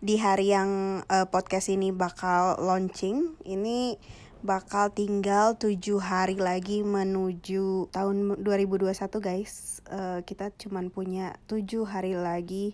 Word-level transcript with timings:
di 0.00 0.16
hari 0.16 0.48
yang 0.56 1.04
uh, 1.12 1.28
podcast 1.28 1.68
ini 1.68 1.92
bakal 1.92 2.56
launching 2.56 3.36
ini 3.44 4.00
bakal 4.40 4.88
tinggal 4.88 5.60
tujuh 5.60 6.00
hari 6.00 6.40
lagi 6.40 6.80
menuju 6.80 7.92
tahun 7.92 8.40
2021 8.40 8.96
guys. 9.20 9.84
Uh, 9.84 10.24
kita 10.24 10.48
cuman 10.56 10.88
punya 10.88 11.36
tujuh 11.44 11.84
hari 11.84 12.16
lagi 12.16 12.72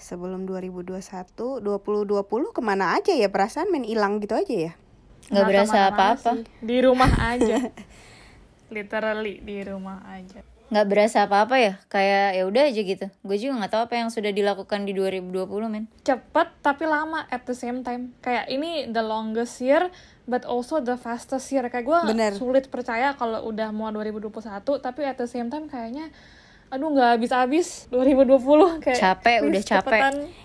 sebelum 0.00 0.48
2021 0.48 1.04
2020 1.60 2.56
ke 2.56 2.60
mana 2.64 2.96
aja 2.96 3.12
ya? 3.12 3.28
Perasaan 3.28 3.68
main 3.68 3.84
hilang 3.84 4.24
gitu 4.24 4.32
aja 4.32 4.72
ya? 4.72 4.72
Nggak 5.28 5.44
berasa 5.44 5.92
apa-apa. 5.92 6.48
di 6.64 6.76
rumah 6.80 7.12
aja. 7.20 7.60
Literally 8.74 9.44
di 9.44 9.60
rumah 9.68 10.00
aja 10.08 10.53
nggak 10.72 10.86
berasa 10.88 11.28
apa-apa 11.28 11.56
ya? 11.60 11.72
Kayak 11.92 12.40
ya 12.40 12.42
udah 12.48 12.62
aja 12.68 12.80
gitu. 12.80 13.06
Gue 13.20 13.36
juga 13.36 13.52
nggak 13.60 13.72
tahu 13.72 13.82
apa 13.84 13.94
yang 14.00 14.08
sudah 14.08 14.32
dilakukan 14.32 14.88
di 14.88 14.92
2020 14.96 15.44
men. 15.68 15.84
Cepet 16.04 16.48
tapi 16.64 16.84
lama 16.88 17.28
at 17.28 17.44
the 17.44 17.56
same 17.56 17.84
time. 17.84 18.16
Kayak 18.24 18.48
ini 18.48 18.88
the 18.88 19.04
longest 19.04 19.60
year 19.60 19.92
but 20.24 20.48
also 20.48 20.80
the 20.80 20.96
fastest 20.96 21.52
year. 21.52 21.68
Kayak 21.68 21.84
gue 21.84 21.98
sulit 22.36 22.72
percaya 22.72 23.12
kalau 23.16 23.44
udah 23.48 23.72
mau 23.72 23.92
2021 23.92 24.40
tapi 24.80 25.00
at 25.04 25.20
the 25.20 25.28
same 25.28 25.52
time 25.52 25.68
kayaknya 25.68 26.08
aduh 26.72 26.90
nggak 26.90 27.20
habis-habis 27.20 27.86
2020 27.92 28.82
kayak 28.82 28.98
capek 28.98 29.36
udah 29.46 29.62
capek. 29.62 30.00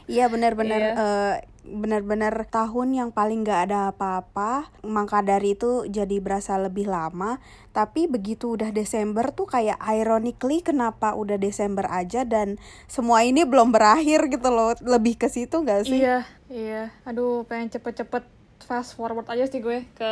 Iya 0.06 0.30
benar-benar 0.30 0.82
iya. 0.82 0.94
uh, 0.94 1.36
benar-benar 1.70 2.34
tahun 2.50 2.98
yang 2.98 3.10
paling 3.14 3.46
gak 3.46 3.70
ada 3.70 3.94
apa-apa. 3.94 4.74
Maka 4.82 5.22
dari 5.22 5.54
itu 5.54 5.86
jadi 5.86 6.18
berasa 6.18 6.58
lebih 6.58 6.90
lama. 6.90 7.38
Tapi 7.72 8.10
begitu 8.10 8.58
udah 8.58 8.74
Desember 8.74 9.30
tuh 9.32 9.46
kayak 9.46 9.78
ironically 9.86 10.66
kenapa 10.66 11.14
udah 11.14 11.38
Desember 11.38 11.86
aja 11.88 12.26
dan 12.26 12.58
semua 12.90 13.22
ini 13.22 13.46
belum 13.46 13.70
berakhir 13.70 14.28
gitu 14.28 14.50
loh. 14.50 14.74
Lebih 14.82 15.22
ke 15.22 15.28
situ 15.30 15.62
gak 15.62 15.86
sih? 15.86 16.02
Iya 16.02 16.26
iya. 16.50 16.84
Aduh 17.06 17.46
pengen 17.46 17.70
cepet-cepet 17.70 18.26
fast 18.66 18.94
forward 19.00 19.26
aja 19.32 19.48
sih 19.48 19.64
gue 19.64 19.88
ke 19.96 20.12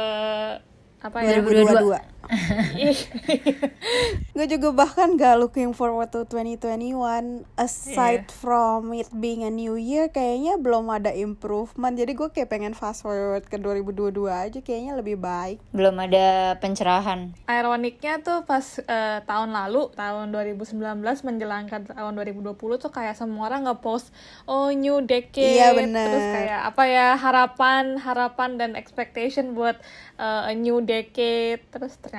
apa 0.98 1.22
ya 1.22 1.46
2022 1.46 2.17
gue 4.36 4.45
juga 4.52 4.70
bahkan 4.75 5.16
gak 5.16 5.39
looking 5.39 5.72
forward 5.72 6.11
to 6.11 6.28
2021 6.28 7.47
aside 7.56 8.28
yeah. 8.28 8.36
from 8.36 8.92
it 8.92 9.08
being 9.16 9.47
a 9.47 9.52
new 9.52 9.80
year 9.80 10.11
kayaknya 10.11 10.59
belum 10.59 10.92
ada 10.92 11.16
improvement. 11.16 11.95
Jadi 11.95 12.11
gue 12.14 12.30
kayak 12.30 12.52
pengen 12.52 12.75
fast 12.75 13.08
forward 13.08 13.47
ke 13.47 13.56
2022 13.56 14.28
aja 14.28 14.59
kayaknya 14.59 15.00
lebih 15.00 15.16
baik. 15.16 15.64
Belum 15.72 15.95
ada 16.03 16.59
pencerahan. 16.59 17.31
Ironiknya 17.47 18.19
tuh 18.19 18.44
pas 18.44 18.66
uh, 18.84 19.23
tahun 19.23 19.56
lalu 19.56 19.95
tahun 19.95 20.36
2019 20.36 21.00
menjelangkan 21.02 21.95
tahun 21.95 22.14
2020 22.19 22.84
tuh 22.84 22.91
kayak 22.91 23.16
semua 23.16 23.47
orang 23.47 23.72
ngepost 23.72 24.12
oh 24.50 24.69
new 24.73 25.00
decade. 25.02 25.58
Iya, 25.58 25.72
bener. 25.72 26.08
terus 26.12 26.28
kayak 26.36 26.62
apa 26.75 26.84
ya 26.86 27.08
harapan 27.16 27.95
harapan 27.97 28.59
dan 28.59 28.72
expectation 28.75 29.56
buat 29.56 29.80
uh, 30.19 30.52
a 30.52 30.53
new 30.53 30.84
decade. 30.84 31.64
Terus 31.72 31.95
ternyata 32.02 32.17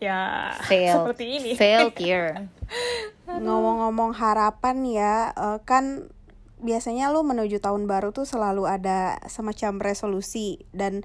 ya 0.00 0.52
failed. 0.68 1.12
seperti 1.12 1.24
ini. 1.38 1.50
Failed 1.54 1.96
year 2.00 2.48
ngomong-ngomong 3.44 4.12
harapan 4.16 4.84
ya 4.84 5.32
uh, 5.36 5.58
kan 5.64 6.08
biasanya 6.64 7.12
lo 7.12 7.20
menuju 7.20 7.60
tahun 7.60 7.84
baru 7.84 8.16
tuh 8.16 8.24
selalu 8.24 8.64
ada 8.64 9.20
semacam 9.28 9.84
resolusi 9.84 10.64
dan 10.72 11.04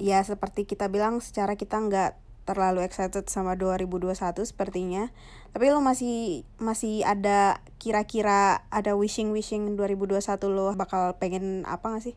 ya 0.00 0.24
seperti 0.24 0.64
kita 0.64 0.88
bilang 0.88 1.20
secara 1.20 1.60
kita 1.60 1.76
nggak 1.76 2.16
terlalu 2.44 2.84
excited 2.84 3.24
sama 3.28 3.56
2021 3.56 4.12
sepertinya. 4.44 5.08
Tapi 5.56 5.72
lo 5.72 5.80
masih 5.80 6.44
masih 6.60 7.04
ada 7.04 7.64
kira-kira 7.80 8.64
ada 8.68 8.92
wishing 8.96 9.32
wishing 9.32 9.76
2021 9.76 10.20
lo 10.52 10.72
bakal 10.76 11.16
pengen 11.16 11.64
apa 11.64 11.96
gak 11.96 12.04
sih 12.12 12.16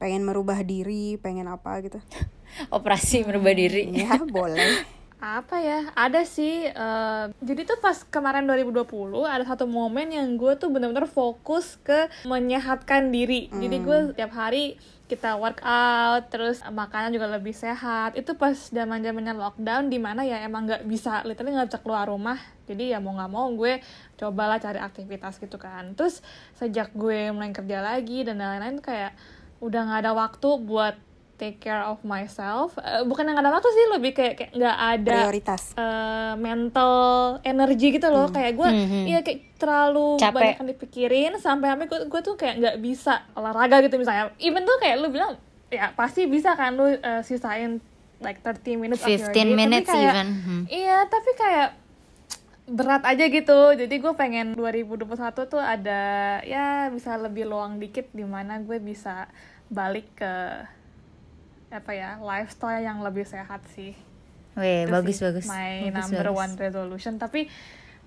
pengen 0.00 0.24
merubah 0.24 0.64
diri 0.64 1.20
pengen 1.20 1.46
apa 1.52 1.84
gitu. 1.84 2.00
Operasi 2.76 3.28
merubah 3.28 3.52
diri. 3.52 3.92
Ya 3.92 4.16
boleh. 4.16 4.88
Apa 5.20 5.60
ya? 5.60 5.92
Ada 5.92 6.24
sih 6.24 6.64
uh, 6.72 7.28
jadi 7.44 7.68
tuh 7.68 7.76
pas 7.84 8.00
kemarin 8.08 8.48
2020 8.48 8.88
ada 9.28 9.44
satu 9.44 9.68
momen 9.68 10.08
yang 10.08 10.40
gue 10.40 10.56
tuh 10.56 10.72
bener-bener 10.72 11.04
fokus 11.04 11.76
ke 11.84 12.08
menyehatkan 12.24 13.12
diri. 13.12 13.52
Mm. 13.52 13.60
jadi 13.60 13.76
gue 13.84 13.98
tiap 14.16 14.32
hari 14.32 14.80
kita 15.10 15.36
workout 15.36 16.30
terus 16.32 16.64
makanan 16.64 17.12
juga 17.12 17.28
lebih 17.28 17.52
sehat. 17.52 18.16
Itu 18.16 18.32
pas 18.40 18.56
zaman 18.56 19.04
zamannya 19.04 19.36
lockdown 19.36 19.92
di 19.92 20.00
mana 20.00 20.24
ya 20.24 20.40
emang 20.40 20.64
nggak 20.64 20.88
bisa 20.88 21.20
literally 21.28 21.52
nggak 21.52 21.68
bisa 21.68 21.82
keluar 21.84 22.08
rumah. 22.08 22.40
Jadi 22.64 22.96
ya 22.96 23.02
mau 23.02 23.12
nggak 23.12 23.32
mau 23.34 23.52
gue 23.52 23.84
cobalah 24.16 24.56
cari 24.56 24.80
aktivitas 24.80 25.36
gitu 25.36 25.60
kan. 25.60 25.92
Terus 25.92 26.24
sejak 26.56 26.96
gue 26.96 27.28
mulai 27.28 27.52
kerja 27.52 27.84
lagi 27.84 28.24
dan 28.24 28.40
lain-lain 28.40 28.80
kayak 28.80 29.12
udah 29.60 29.80
nggak 29.86 30.00
ada 30.04 30.12
waktu 30.16 30.48
buat 30.64 30.96
take 31.40 31.56
care 31.56 31.80
of 31.88 32.04
myself 32.04 32.76
uh, 32.76 33.00
bukan 33.08 33.32
yang 33.32 33.40
ada 33.40 33.48
waktu 33.48 33.68
sih 33.72 33.84
lebih 33.96 34.12
kayak 34.12 34.34
kayak 34.36 34.52
nggak 34.52 34.76
ada 34.76 35.16
prioritas 35.24 35.62
uh, 35.72 36.36
mental 36.36 36.92
energi 37.40 37.96
gitu 37.96 38.12
loh 38.12 38.28
hmm. 38.28 38.36
kayak 38.36 38.52
gue 38.60 38.68
mm-hmm. 38.68 39.04
iya 39.08 39.20
kayak 39.24 39.56
terlalu 39.56 40.20
Capek. 40.20 40.36
banyak 40.36 40.56
yang 40.60 40.68
dipikirin 40.76 41.32
sampai 41.40 41.72
sampai 41.72 41.86
gue, 41.88 42.00
gue 42.12 42.20
tuh 42.20 42.34
kayak 42.36 42.54
nggak 42.60 42.76
bisa 42.84 43.24
olahraga 43.32 43.80
gitu 43.80 43.96
misalnya 43.96 44.36
even 44.36 44.68
tuh 44.68 44.76
kayak 44.76 45.00
lu 45.00 45.08
bilang 45.08 45.40
ya 45.72 45.96
pasti 45.96 46.28
bisa 46.28 46.52
kan 46.60 46.76
lu 46.76 46.84
uh, 46.84 47.24
sisain 47.24 47.80
like 48.20 48.44
30 48.44 48.76
minutes 48.76 49.00
15 49.00 49.08
of 49.08 49.08
your 49.08 49.32
day 49.32 49.48
minutes 49.48 49.88
tapi 49.88 49.96
kayak, 49.96 50.12
even 50.12 50.28
hmm. 50.44 50.62
iya 50.68 50.98
tapi 51.08 51.30
kayak 51.40 51.79
berat 52.70 53.02
aja 53.02 53.26
gitu 53.26 53.74
jadi 53.74 53.90
gue 53.90 54.12
pengen 54.14 54.54
2021 54.54 55.10
tuh 55.50 55.58
ada 55.58 56.38
ya 56.46 56.86
bisa 56.94 57.18
lebih 57.18 57.50
luang 57.50 57.82
dikit 57.82 58.06
di 58.14 58.22
mana 58.22 58.62
gue 58.62 58.78
bisa 58.78 59.26
balik 59.66 60.06
ke 60.14 60.34
apa 61.70 61.90
ya 61.90 62.22
lifestyle 62.22 62.82
yang 62.82 63.02
lebih 63.02 63.26
sehat 63.26 63.62
sih 63.74 63.94
Weh, 64.58 64.86
bagus 64.90 65.22
sih 65.22 65.24
bagus. 65.30 65.46
My 65.46 65.88
bagus, 65.94 66.10
number 66.10 66.26
bagus. 66.26 66.42
one 66.42 66.54
resolution. 66.58 67.14
Tapi, 67.22 67.46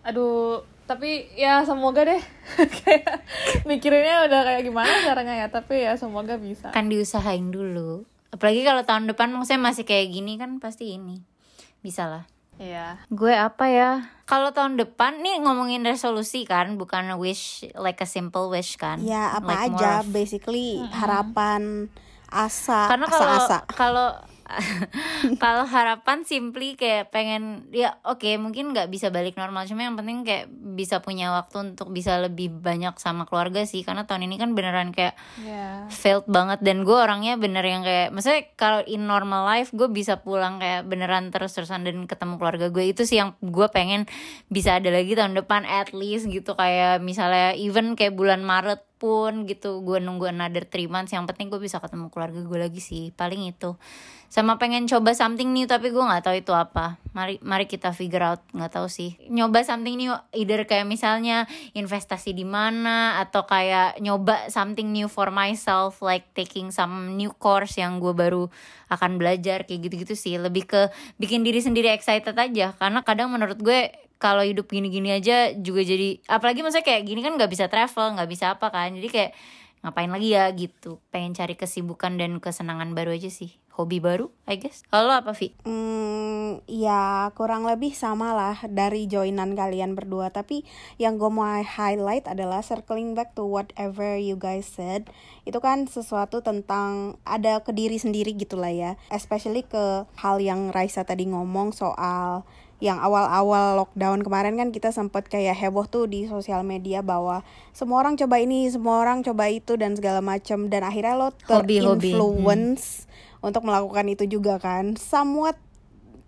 aduh, 0.04 0.68
tapi 0.84 1.32
ya 1.40 1.64
semoga 1.64 2.04
deh. 2.04 2.20
kayak 2.84 3.24
mikirinnya 3.64 4.28
udah 4.28 4.42
kayak 4.44 4.62
gimana 4.68 4.92
caranya 5.08 5.34
ya. 5.40 5.48
Tapi 5.48 5.88
ya 5.88 5.96
semoga 5.96 6.36
bisa. 6.36 6.76
Kan 6.76 6.92
diusahain 6.92 7.48
dulu. 7.48 8.04
Apalagi 8.34 8.66
kalau 8.68 8.84
tahun 8.84 9.08
depan 9.08 9.32
maksudnya 9.32 9.62
masih 9.62 9.88
kayak 9.88 10.12
gini 10.12 10.36
kan 10.36 10.60
pasti 10.60 11.00
ini. 11.00 11.24
Bisa 11.80 12.12
lah. 12.12 12.28
Iya. 12.64 12.88
Gue 13.12 13.36
apa 13.36 13.68
ya? 13.68 14.08
Kalau 14.24 14.56
tahun 14.56 14.80
depan 14.80 15.20
nih 15.20 15.44
ngomongin 15.44 15.84
resolusi 15.84 16.48
kan, 16.48 16.80
bukan 16.80 17.20
wish 17.20 17.68
like 17.76 18.00
a 18.00 18.08
simple 18.08 18.48
wish 18.48 18.80
kan? 18.80 19.04
Ya 19.04 19.36
apa 19.36 19.68
like 19.68 19.76
aja, 19.76 20.00
of, 20.00 20.16
basically 20.16 20.80
mm 20.80 20.88
-hmm. 20.88 20.96
harapan, 20.96 21.62
asa, 22.32 22.88
Karena 22.88 23.08
kalau 23.12 23.28
asa-asa. 23.36 23.58
kalau 23.68 24.08
kalau 25.44 25.66
harapan 25.66 26.24
simply 26.24 26.78
kayak 26.78 27.10
pengen 27.10 27.68
ya 27.74 27.98
oke 28.06 28.22
okay, 28.22 28.38
mungkin 28.38 28.72
nggak 28.72 28.88
bisa 28.88 29.10
balik 29.10 29.36
normal. 29.36 29.66
Cuma 29.66 29.84
yang 29.84 29.98
penting 29.98 30.24
kayak 30.24 30.46
bisa 30.52 31.02
punya 31.02 31.34
waktu 31.34 31.74
untuk 31.74 31.92
bisa 31.92 32.22
lebih 32.22 32.54
banyak 32.54 32.96
sama 33.02 33.26
keluarga 33.28 33.66
sih. 33.66 33.82
Karena 33.82 34.06
tahun 34.08 34.30
ini 34.30 34.36
kan 34.38 34.54
beneran 34.54 34.94
kayak 34.94 35.18
yeah. 35.42 35.90
failed 35.90 36.28
banget. 36.30 36.62
Dan 36.62 36.86
gue 36.88 36.96
orangnya 36.96 37.36
bener 37.36 37.66
yang 37.66 37.84
kayak 37.84 38.14
maksudnya 38.14 38.48
kalau 38.56 38.80
in 38.86 39.10
normal 39.10 39.44
life 39.44 39.74
gue 39.74 39.90
bisa 39.90 40.22
pulang 40.22 40.62
kayak 40.62 40.86
beneran 40.88 41.34
terus 41.34 41.58
terusan 41.58 41.84
dan 41.84 42.06
ketemu 42.06 42.38
keluarga 42.38 42.68
gue. 42.70 42.84
Itu 42.94 43.04
sih 43.04 43.20
yang 43.20 43.36
gue 43.42 43.68
pengen 43.74 44.06
bisa 44.48 44.78
ada 44.78 44.88
lagi 44.94 45.18
tahun 45.18 45.36
depan 45.36 45.68
at 45.68 45.92
least 45.92 46.30
gitu. 46.30 46.56
Kayak 46.56 47.04
misalnya 47.04 47.58
even 47.58 47.98
kayak 48.00 48.16
bulan 48.16 48.46
Maret 48.46 48.93
pun 49.04 49.44
gitu 49.44 49.84
gue 49.84 50.00
nunggu 50.00 50.32
another 50.32 50.64
three 50.64 50.88
months 50.88 51.12
yang 51.12 51.28
penting 51.28 51.52
gue 51.52 51.60
bisa 51.60 51.84
ketemu 51.84 52.08
keluarga 52.08 52.40
gue 52.40 52.56
lagi 52.56 52.80
sih 52.80 53.12
paling 53.12 53.52
itu. 53.52 53.76
Sama 54.32 54.56
pengen 54.56 54.88
coba 54.88 55.12
something 55.12 55.52
new 55.52 55.68
tapi 55.68 55.92
gue 55.92 56.00
nggak 56.00 56.24
tahu 56.24 56.40
itu 56.40 56.56
apa. 56.56 56.96
Mari 57.12 57.44
mari 57.44 57.68
kita 57.68 57.92
figure 57.92 58.24
out 58.24 58.40
nggak 58.56 58.80
tahu 58.80 58.88
sih. 58.88 59.20
Nyoba 59.28 59.68
something 59.68 60.00
new 60.00 60.16
either 60.32 60.64
kayak 60.64 60.88
misalnya 60.88 61.52
investasi 61.76 62.32
di 62.32 62.48
mana 62.48 63.20
atau 63.20 63.44
kayak 63.44 64.00
nyoba 64.00 64.48
something 64.48 64.88
new 64.88 65.12
for 65.12 65.36
myself 65.36 66.00
like 66.00 66.32
taking 66.32 66.72
some 66.72 67.20
new 67.20 67.36
course 67.36 67.76
yang 67.76 68.00
gue 68.00 68.16
baru 68.16 68.48
akan 68.88 69.20
belajar 69.20 69.68
kayak 69.68 69.92
gitu-gitu 69.92 70.16
sih. 70.16 70.40
Lebih 70.40 70.64
ke 70.64 70.82
bikin 71.20 71.44
diri 71.44 71.60
sendiri 71.60 71.92
excited 71.92 72.40
aja 72.40 72.72
karena 72.80 73.04
kadang 73.04 73.36
menurut 73.36 73.60
gue 73.60 73.92
kalau 74.22 74.44
hidup 74.46 74.72
gini-gini 74.72 75.12
aja 75.12 75.52
juga 75.52 75.84
jadi 75.84 76.22
apalagi 76.32 76.64
maksudnya 76.64 76.88
kayak 76.88 77.04
gini 77.04 77.20
kan 77.20 77.36
nggak 77.36 77.52
bisa 77.52 77.68
travel 77.68 78.16
nggak 78.16 78.30
bisa 78.30 78.56
apa 78.56 78.72
kan. 78.72 78.96
Jadi 78.96 79.10
kayak 79.12 79.32
ngapain 79.84 80.08
lagi 80.08 80.32
ya 80.32 80.48
gitu. 80.56 81.04
Pengen 81.12 81.36
cari 81.36 81.60
kesibukan 81.60 82.16
dan 82.16 82.40
kesenangan 82.40 82.96
baru 82.96 83.14
aja 83.14 83.28
sih. 83.28 83.60
Hobi 83.74 83.98
baru 83.98 84.30
I 84.46 84.62
guess. 84.62 84.86
Kalau 84.86 85.10
apa 85.10 85.34
Vi? 85.34 85.58
Hmm, 85.66 86.62
ya 86.70 87.34
kurang 87.34 87.66
lebih 87.66 87.98
sama 87.98 88.38
lah 88.38 88.62
dari 88.70 89.10
joinan 89.10 89.58
kalian 89.58 89.98
berdua. 89.98 90.30
Tapi 90.30 90.62
yang 91.02 91.18
gue 91.18 91.28
mau 91.34 91.50
highlight 91.50 92.30
adalah 92.30 92.62
circling 92.62 93.18
back 93.18 93.34
to 93.34 93.42
whatever 93.44 94.14
you 94.14 94.38
guys 94.38 94.70
said. 94.70 95.10
Itu 95.42 95.58
kan 95.58 95.90
sesuatu 95.90 96.46
tentang 96.46 97.18
ada 97.26 97.66
ke 97.66 97.74
diri 97.74 97.98
sendiri 97.98 98.38
gitu 98.38 98.62
lah 98.62 98.70
ya. 98.70 98.92
Especially 99.10 99.66
ke 99.66 100.06
hal 100.22 100.38
yang 100.38 100.70
Raisa 100.70 101.02
tadi 101.02 101.26
ngomong 101.26 101.74
soal 101.74 102.46
yang 102.84 103.00
awal-awal 103.00 103.80
lockdown 103.80 104.20
kemarin 104.28 104.60
kan 104.60 104.76
kita 104.76 104.92
sempat 104.92 105.32
kayak 105.32 105.56
heboh 105.56 105.88
tuh 105.88 106.04
di 106.04 106.28
sosial 106.28 106.68
media 106.68 107.00
bahwa 107.00 107.40
semua 107.72 108.04
orang 108.04 108.20
coba 108.20 108.44
ini, 108.44 108.68
semua 108.68 109.00
orang 109.00 109.24
coba 109.24 109.48
itu 109.48 109.80
dan 109.80 109.96
segala 109.96 110.20
macam 110.20 110.68
dan 110.68 110.84
akhirnya 110.84 111.16
lo 111.16 111.32
terinfluence 111.48 113.08
untuk 113.40 113.64
melakukan 113.64 114.04
itu 114.12 114.28
juga 114.28 114.60
kan. 114.60 115.00
Somewhat 115.00 115.56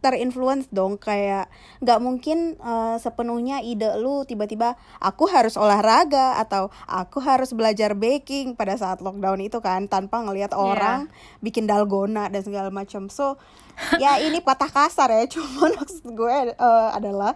terinfluence 0.05 0.69
dong 0.69 1.01
kayak 1.01 1.49
nggak 1.81 1.97
mungkin 1.97 2.53
eh, 2.61 2.97
sepenuhnya 3.01 3.65
ide 3.65 3.97
lu 3.97 4.21
tiba-tiba 4.29 4.77
aku 5.01 5.25
harus 5.25 5.57
olahraga 5.57 6.37
atau 6.37 6.69
aku 6.85 7.17
harus 7.25 7.57
belajar 7.57 7.97
baking 7.97 8.53
pada 8.53 8.77
saat 8.77 9.01
lockdown 9.01 9.41
itu 9.41 9.57
kan 9.65 9.89
tanpa 9.89 10.21
ngelihat 10.21 10.53
orang 10.53 11.09
bikin 11.41 11.65
dalgona 11.65 12.29
dan 12.29 12.45
segala 12.45 12.69
macam 12.69 13.09
so 13.09 13.41
ya 14.03 14.21
ini 14.21 14.45
patah 14.45 14.69
kasar 14.69 15.09
ya 15.09 15.25
cuman 15.33 15.73
maksud 15.81 16.05
gue 16.13 16.53
eh, 16.53 16.89
adalah 16.93 17.33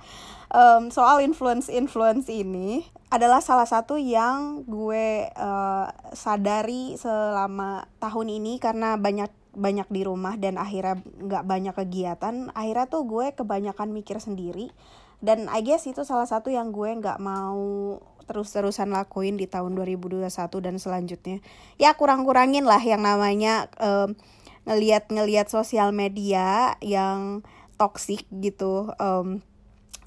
em, 0.53 0.93
soal 0.93 1.25
influence 1.25 1.73
influence 1.73 2.29
ini 2.29 2.85
adalah 3.09 3.41
salah 3.41 3.65
satu 3.65 3.97
yang 3.97 4.61
gue 4.69 5.25
eh, 5.25 5.87
sadari 6.13 6.93
selama 7.01 7.89
tahun 7.97 8.29
ini 8.29 8.61
karena 8.61 8.93
banyak 9.01 9.38
banyak 9.53 9.89
di 9.89 10.01
rumah 10.05 10.37
dan 10.37 10.61
akhirnya 10.61 11.01
nggak 11.01 11.43
banyak 11.45 11.73
kegiatan 11.73 12.53
akhirnya 12.53 12.85
tuh 12.85 13.03
gue 13.05 13.33
kebanyakan 13.33 13.89
mikir 13.93 14.21
sendiri. 14.21 14.69
Dan 15.19 15.51
I 15.51 15.59
guess 15.59 15.83
itu 15.83 16.07
salah 16.07 16.23
satu 16.23 16.47
yang 16.47 16.71
gue 16.71 16.87
nggak 16.95 17.19
mau 17.19 17.99
terus-terusan 18.29 18.93
lakuin 18.93 19.35
di 19.35 19.49
tahun 19.49 19.73
2021 19.73 20.29
dan 20.61 20.75
selanjutnya. 20.77 21.37
Ya 21.81 21.97
kurang-kurangin 21.97 22.63
lah 22.63 22.79
yang 22.79 23.01
namanya 23.01 23.67
em, 23.81 24.15
ngeliat-ngeliat 24.69 25.49
sosial 25.49 25.91
media 25.91 26.77
yang 26.79 27.41
toxic 27.75 28.29
gitu 28.29 28.93
em, 29.01 29.41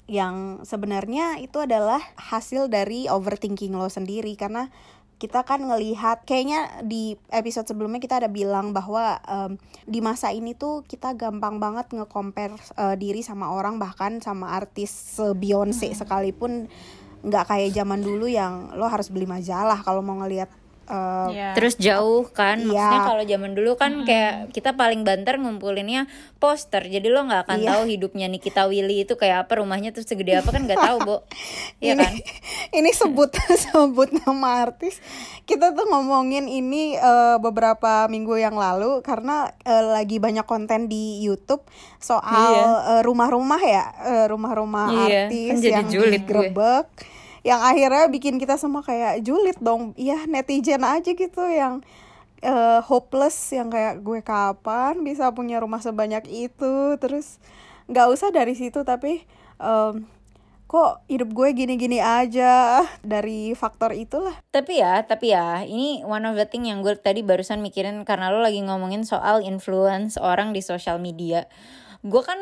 yang 0.07 0.63
sebenarnya 0.63 1.39
itu 1.43 1.59
adalah 1.59 1.99
hasil 2.15 2.71
dari 2.71 3.05
overthinking 3.11 3.75
lo 3.75 3.91
sendiri. 3.91 4.33
Karena 4.39 4.71
kita 5.23 5.47
kan 5.47 5.63
ngelihat 5.63 6.27
kayaknya 6.27 6.83
di 6.83 7.15
episode 7.31 7.63
sebelumnya 7.63 8.03
kita 8.03 8.19
ada 8.19 8.27
bilang 8.27 8.75
bahwa 8.75 9.23
em, 9.23 9.55
di 9.87 10.03
masa 10.03 10.35
ini 10.35 10.51
tuh 10.51 10.83
kita 10.83 11.15
gampang 11.15 11.63
banget 11.63 11.87
nge-compare 11.95 12.59
eh, 12.75 12.95
diri 12.99 13.23
sama 13.23 13.55
orang 13.55 13.79
bahkan 13.79 14.19
sama 14.19 14.51
artis 14.51 14.91
se 14.91 15.31
Beyonce 15.31 15.95
sekalipun 15.95 16.67
nggak 17.23 17.45
kayak 17.47 17.71
zaman 17.71 18.03
dulu 18.03 18.27
yang 18.27 18.75
lo 18.75 18.91
harus 18.91 19.07
beli 19.07 19.23
majalah 19.23 19.79
kalau 19.79 20.03
mau 20.03 20.19
ngelihat 20.19 20.51
eh, 20.85 21.27
Iya. 21.29 21.49
Terus 21.53 21.73
jauh 21.75 22.27
kan, 22.27 22.57
Iya. 22.57 22.67
maksudnya 22.67 22.99
kalau 23.01 23.23
zaman 23.23 23.51
dulu 23.51 23.71
kan 23.73 24.03
kayak 24.03 24.51
kita 24.51 24.73
paling 24.73 25.01
banter 25.01 25.35
ngumpulinnya 25.35 26.05
poster, 26.37 26.83
jadi 26.83 27.07
lo 27.07 27.23
nggak 27.23 27.45
akan 27.45 27.59
Iya. 27.59 27.67
tahu 27.69 27.81
hidupnya 27.87 28.27
Nikita 28.27 28.65
Willy 28.65 29.03
itu 29.03 29.13
kayak 29.13 29.47
apa, 29.47 29.59
rumahnya 29.59 29.89
tuh 29.89 30.01
segede 30.01 30.35
apa 30.35 30.49
kan 30.49 30.63
nggak 30.63 30.77
tahu, 30.77 30.97
Bo. 31.01 31.17
Iya 31.79 31.93
ini 31.93 32.03
kan? 32.03 32.13
ini 32.77 32.89
sebut 32.91 33.31
sebut 33.63 34.09
nama 34.17 34.63
artis 34.63 34.99
kita 35.43 35.71
tuh 35.71 35.83
ngomongin 35.85 36.45
ini 36.45 36.95
eh, 36.95 37.37
beberapa 37.37 38.07
minggu 38.07 38.37
yang 38.37 38.55
lalu 38.55 38.99
karena 39.01 39.51
eh, 39.61 39.83
lagi 39.85 40.15
banyak 40.15 40.43
konten 40.43 40.87
di 40.87 41.19
YouTube 41.19 41.63
soal 41.97 42.51
Iya. 42.53 42.65
eh, 42.89 43.01
rumah-rumah 43.01 43.61
ya 43.61 43.83
eh, 44.01 44.25
rumah-rumah 44.25 44.87
Iya, 44.89 45.27
artis 45.27 45.47
kan 45.49 45.57
jadi 45.59 45.73
yang 45.77 45.87
julid 45.87 46.23
gue. 46.23 46.77
Yang 47.43 47.59
akhirnya 47.59 48.07
bikin 48.07 48.39
kita 48.39 48.55
semua 48.55 48.81
kayak 48.81 49.19
julid 49.21 49.59
dong. 49.59 49.91
Iya 49.99 50.23
netizen 50.27 50.83
aja 50.87 51.11
gitu 51.11 51.43
yang 51.47 51.83
eh, 52.39 52.79
hopeless 52.83 53.51
yang 53.51 53.67
kayak 53.67 53.99
gue 54.03 54.23
kapan 54.23 55.03
bisa 55.03 55.31
punya 55.35 55.59
rumah 55.59 55.83
sebanyak 55.83 56.23
itu? 56.31 56.95
Terus 56.99 57.39
nggak 57.91 58.07
usah 58.15 58.31
dari 58.31 58.55
situ 58.55 58.87
tapi 58.87 59.27
em, 59.59 60.07
kok 60.71 61.03
hidup 61.11 61.29
gue 61.35 61.49
gini-gini 61.51 61.99
aja? 61.99 62.81
Dari 63.03 63.51
faktor 63.53 63.91
itulah. 63.91 64.33
Tapi 64.49 64.79
ya, 64.79 65.03
tapi 65.03 65.35
ya, 65.35 65.61
ini 65.67 66.01
one 66.07 66.23
of 66.25 66.39
the 66.39 66.47
thing 66.47 66.65
yang 66.65 66.79
gue 66.79 66.95
tadi 66.95 67.21
barusan 67.21 67.59
mikirin 67.59 68.01
karena 68.07 68.31
lo 68.31 68.39
lagi 68.39 68.63
ngomongin 68.63 69.03
soal 69.05 69.43
influence 69.43 70.15
orang 70.15 70.55
di 70.55 70.63
sosial 70.63 70.97
media. 70.97 71.45
Gue 72.03 72.19
kan, 72.19 72.35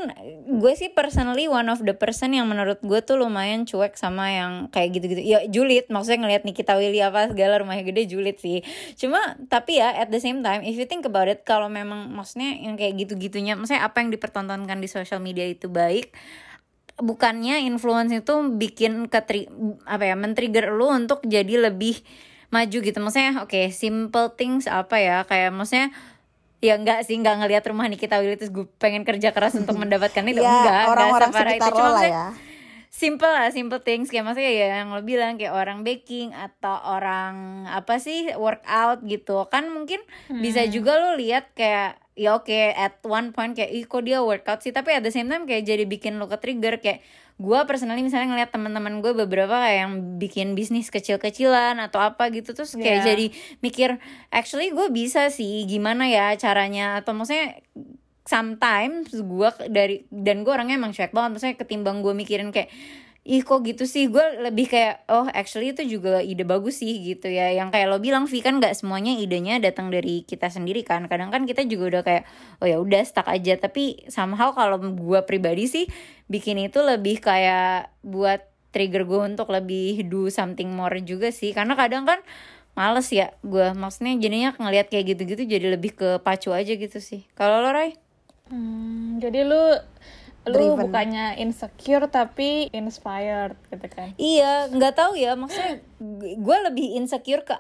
gue 0.50 0.74
sih 0.74 0.90
personally 0.90 1.46
one 1.46 1.70
of 1.70 1.86
the 1.86 1.94
person 1.94 2.34
yang 2.34 2.50
menurut 2.50 2.82
gue 2.82 3.00
tuh 3.06 3.22
lumayan 3.22 3.70
cuek 3.70 3.94
sama 3.94 4.34
yang 4.34 4.54
kayak 4.74 4.98
gitu-gitu. 4.98 5.22
Ya 5.22 5.46
julid, 5.46 5.86
maksudnya 5.94 6.26
ngeliat 6.26 6.44
Nikita 6.50 6.74
Willy 6.82 6.98
apa 6.98 7.30
segala 7.30 7.62
rumahnya 7.62 7.86
gede 7.86 8.10
julid 8.10 8.42
sih. 8.42 8.66
Cuma, 8.98 9.38
tapi 9.54 9.78
ya 9.78 9.94
at 9.94 10.10
the 10.10 10.18
same 10.18 10.42
time, 10.42 10.66
if 10.66 10.74
you 10.74 10.90
think 10.90 11.06
about 11.06 11.30
it, 11.30 11.46
kalau 11.46 11.70
memang 11.70 12.10
maksudnya 12.10 12.58
yang 12.58 12.74
kayak 12.74 13.06
gitu-gitunya, 13.06 13.54
maksudnya 13.54 13.86
apa 13.86 14.02
yang 14.02 14.10
dipertontonkan 14.10 14.82
di 14.82 14.90
sosial 14.90 15.22
media 15.22 15.46
itu 15.46 15.70
baik, 15.70 16.10
bukannya 16.98 17.62
influence 17.66 18.14
itu 18.14 18.34
bikin 18.58 19.10
ketri 19.10 19.46
apa 19.86 20.10
ya 20.10 20.16
men-trigger 20.18 20.74
lu 20.74 20.90
untuk 20.90 21.22
jadi 21.26 21.70
lebih 21.70 22.02
maju 22.52 22.78
gitu 22.84 23.00
maksudnya 23.00 23.42
oke 23.42 23.72
simple 23.72 24.36
things 24.36 24.68
apa 24.68 25.00
ya 25.00 25.18
kayak 25.24 25.56
maksudnya 25.56 25.96
ya 26.62 26.78
enggak 26.78 27.04
sih 27.04 27.18
enggak 27.18 27.42
ngelihat 27.42 27.66
rumah 27.66 27.90
Nikita 27.90 28.22
Willy 28.22 28.38
terus 28.38 28.54
gue 28.54 28.70
pengen 28.78 29.02
kerja 29.02 29.34
keras 29.34 29.58
untuk 29.58 29.76
mendapatkan 29.82 30.22
itu. 30.24 30.40
Ya 30.40 30.48
enggak 30.48 30.82
orang-orang 30.94 31.30
enggak 31.34 31.42
separah 31.42 31.54
sekitar 31.58 31.72
Cuma 31.74 31.82
lo 31.82 31.92
lah 31.98 32.06
ya. 32.06 32.26
simple 32.94 33.32
lah 33.34 33.50
simple 33.50 33.82
things. 33.82 34.08
Kayak 34.14 34.26
maksudnya 34.30 34.54
ya 34.54 34.66
yang 34.86 34.94
lo 34.94 35.02
bilang 35.02 35.42
kayak 35.42 35.58
orang 35.58 35.82
baking 35.82 36.38
atau 36.38 36.78
orang 36.86 37.66
apa 37.66 37.98
sih 37.98 38.30
workout 38.38 39.02
gitu. 39.10 39.50
Kan 39.50 39.74
mungkin 39.74 40.00
bisa 40.30 40.62
juga 40.70 41.02
lo 41.02 41.18
lihat 41.18 41.50
kayak 41.58 41.98
ya 42.14 42.38
oke 42.38 42.54
at 42.54 43.02
one 43.08 43.34
point 43.34 43.58
kayak 43.58 43.72
ih 43.74 43.84
kok 43.90 44.06
dia 44.06 44.22
workout 44.22 44.62
sih. 44.62 44.70
Tapi 44.70 44.94
at 44.94 45.02
the 45.02 45.10
same 45.10 45.26
time 45.28 45.50
kayak 45.50 45.66
jadi 45.66 45.90
bikin 45.90 46.22
lo 46.22 46.30
ke 46.30 46.38
trigger 46.38 46.78
kayak 46.78 47.02
gue 47.42 47.60
personally 47.66 48.06
misalnya 48.06 48.30
ngeliat 48.30 48.54
teman-teman 48.54 49.02
gue 49.02 49.18
beberapa 49.18 49.58
kayak 49.58 49.78
yang 49.82 49.94
bikin 50.22 50.54
bisnis 50.54 50.94
kecil-kecilan 50.94 51.82
atau 51.82 51.98
apa 51.98 52.30
gitu 52.30 52.54
terus 52.54 52.78
kayak 52.78 53.02
Yeah. 53.02 53.08
jadi 53.08 53.26
mikir 53.66 53.90
actually 54.30 54.70
gue 54.70 54.94
bisa 54.94 55.34
sih 55.34 55.66
gimana 55.66 56.06
ya 56.06 56.38
caranya 56.38 57.02
atau 57.02 57.18
maksudnya 57.18 57.58
sometimes 58.26 59.12
gue 59.14 59.50
dari 59.70 60.06
dan 60.14 60.46
gue 60.46 60.52
orangnya 60.54 60.78
emang 60.78 60.94
cuek 60.94 61.14
banget. 61.14 61.30
Maksudnya 61.38 61.56
ketimbang 61.58 62.06
gue 62.06 62.14
mikirin 62.14 62.54
kayak 62.54 62.70
ih 63.22 63.46
kok 63.46 63.62
gitu 63.62 63.86
sih? 63.86 64.10
Gue 64.10 64.24
lebih 64.42 64.66
kayak 64.70 65.06
oh 65.10 65.30
actually 65.30 65.74
itu 65.74 65.86
juga 65.86 66.26
ide 66.26 66.42
bagus 66.42 66.82
sih 66.82 67.02
gitu 67.02 67.30
ya. 67.30 67.54
Yang 67.54 67.78
kayak 67.78 67.88
lo 67.90 67.98
bilang 68.02 68.26
Vi 68.26 68.42
kan 68.42 68.58
nggak 68.58 68.74
semuanya 68.74 69.14
idenya 69.14 69.62
datang 69.62 69.94
dari 69.94 70.26
kita 70.26 70.50
sendiri 70.50 70.82
kan. 70.82 71.06
Kadang 71.06 71.30
kan 71.30 71.46
kita 71.46 71.66
juga 71.66 71.98
udah 71.98 72.04
kayak 72.06 72.24
oh 72.62 72.68
ya 72.70 72.78
udah 72.82 73.02
stuck 73.06 73.30
aja. 73.30 73.58
Tapi 73.58 74.10
somehow 74.10 74.54
kalau 74.54 74.82
gue 74.82 75.20
pribadi 75.26 75.66
sih 75.70 75.86
bikin 76.30 76.62
itu 76.62 76.82
lebih 76.82 77.22
kayak 77.22 77.94
buat 78.02 78.42
trigger 78.72 79.04
gue 79.04 79.22
untuk 79.36 79.52
lebih 79.52 80.08
do 80.08 80.30
something 80.34 80.70
more 80.74 80.98
juga 81.02 81.30
sih. 81.30 81.54
Karena 81.54 81.78
kadang 81.78 82.06
kan 82.10 82.22
males 82.72 83.12
ya 83.12 83.36
gue 83.44 83.76
maksudnya 83.76 84.16
jadinya 84.16 84.56
ngelihat 84.56 84.88
kayak 84.88 85.14
gitu-gitu 85.14 85.44
jadi 85.44 85.76
lebih 85.76 85.92
ke 85.94 86.10
pacu 86.24 86.56
aja 86.56 86.74
gitu 86.74 86.98
sih. 87.04 87.28
Kalau 87.36 87.60
lo 87.62 87.70
Ray 87.70 88.11
Hmm, 88.52 89.18
jadi 89.24 89.48
lu 89.48 89.64
lu 90.42 90.58
Driven. 90.74 90.90
bukannya 90.90 91.38
insecure 91.38 92.10
tapi 92.10 92.66
inspired 92.74 93.54
gitu 93.70 93.86
kan 93.94 94.10
Iya, 94.18 94.74
nggak 94.74 94.94
tahu 94.98 95.14
ya. 95.14 95.38
Maksudnya 95.38 95.86
gue 96.42 96.58
lebih 96.66 96.98
insecure 96.98 97.46
ke 97.46 97.54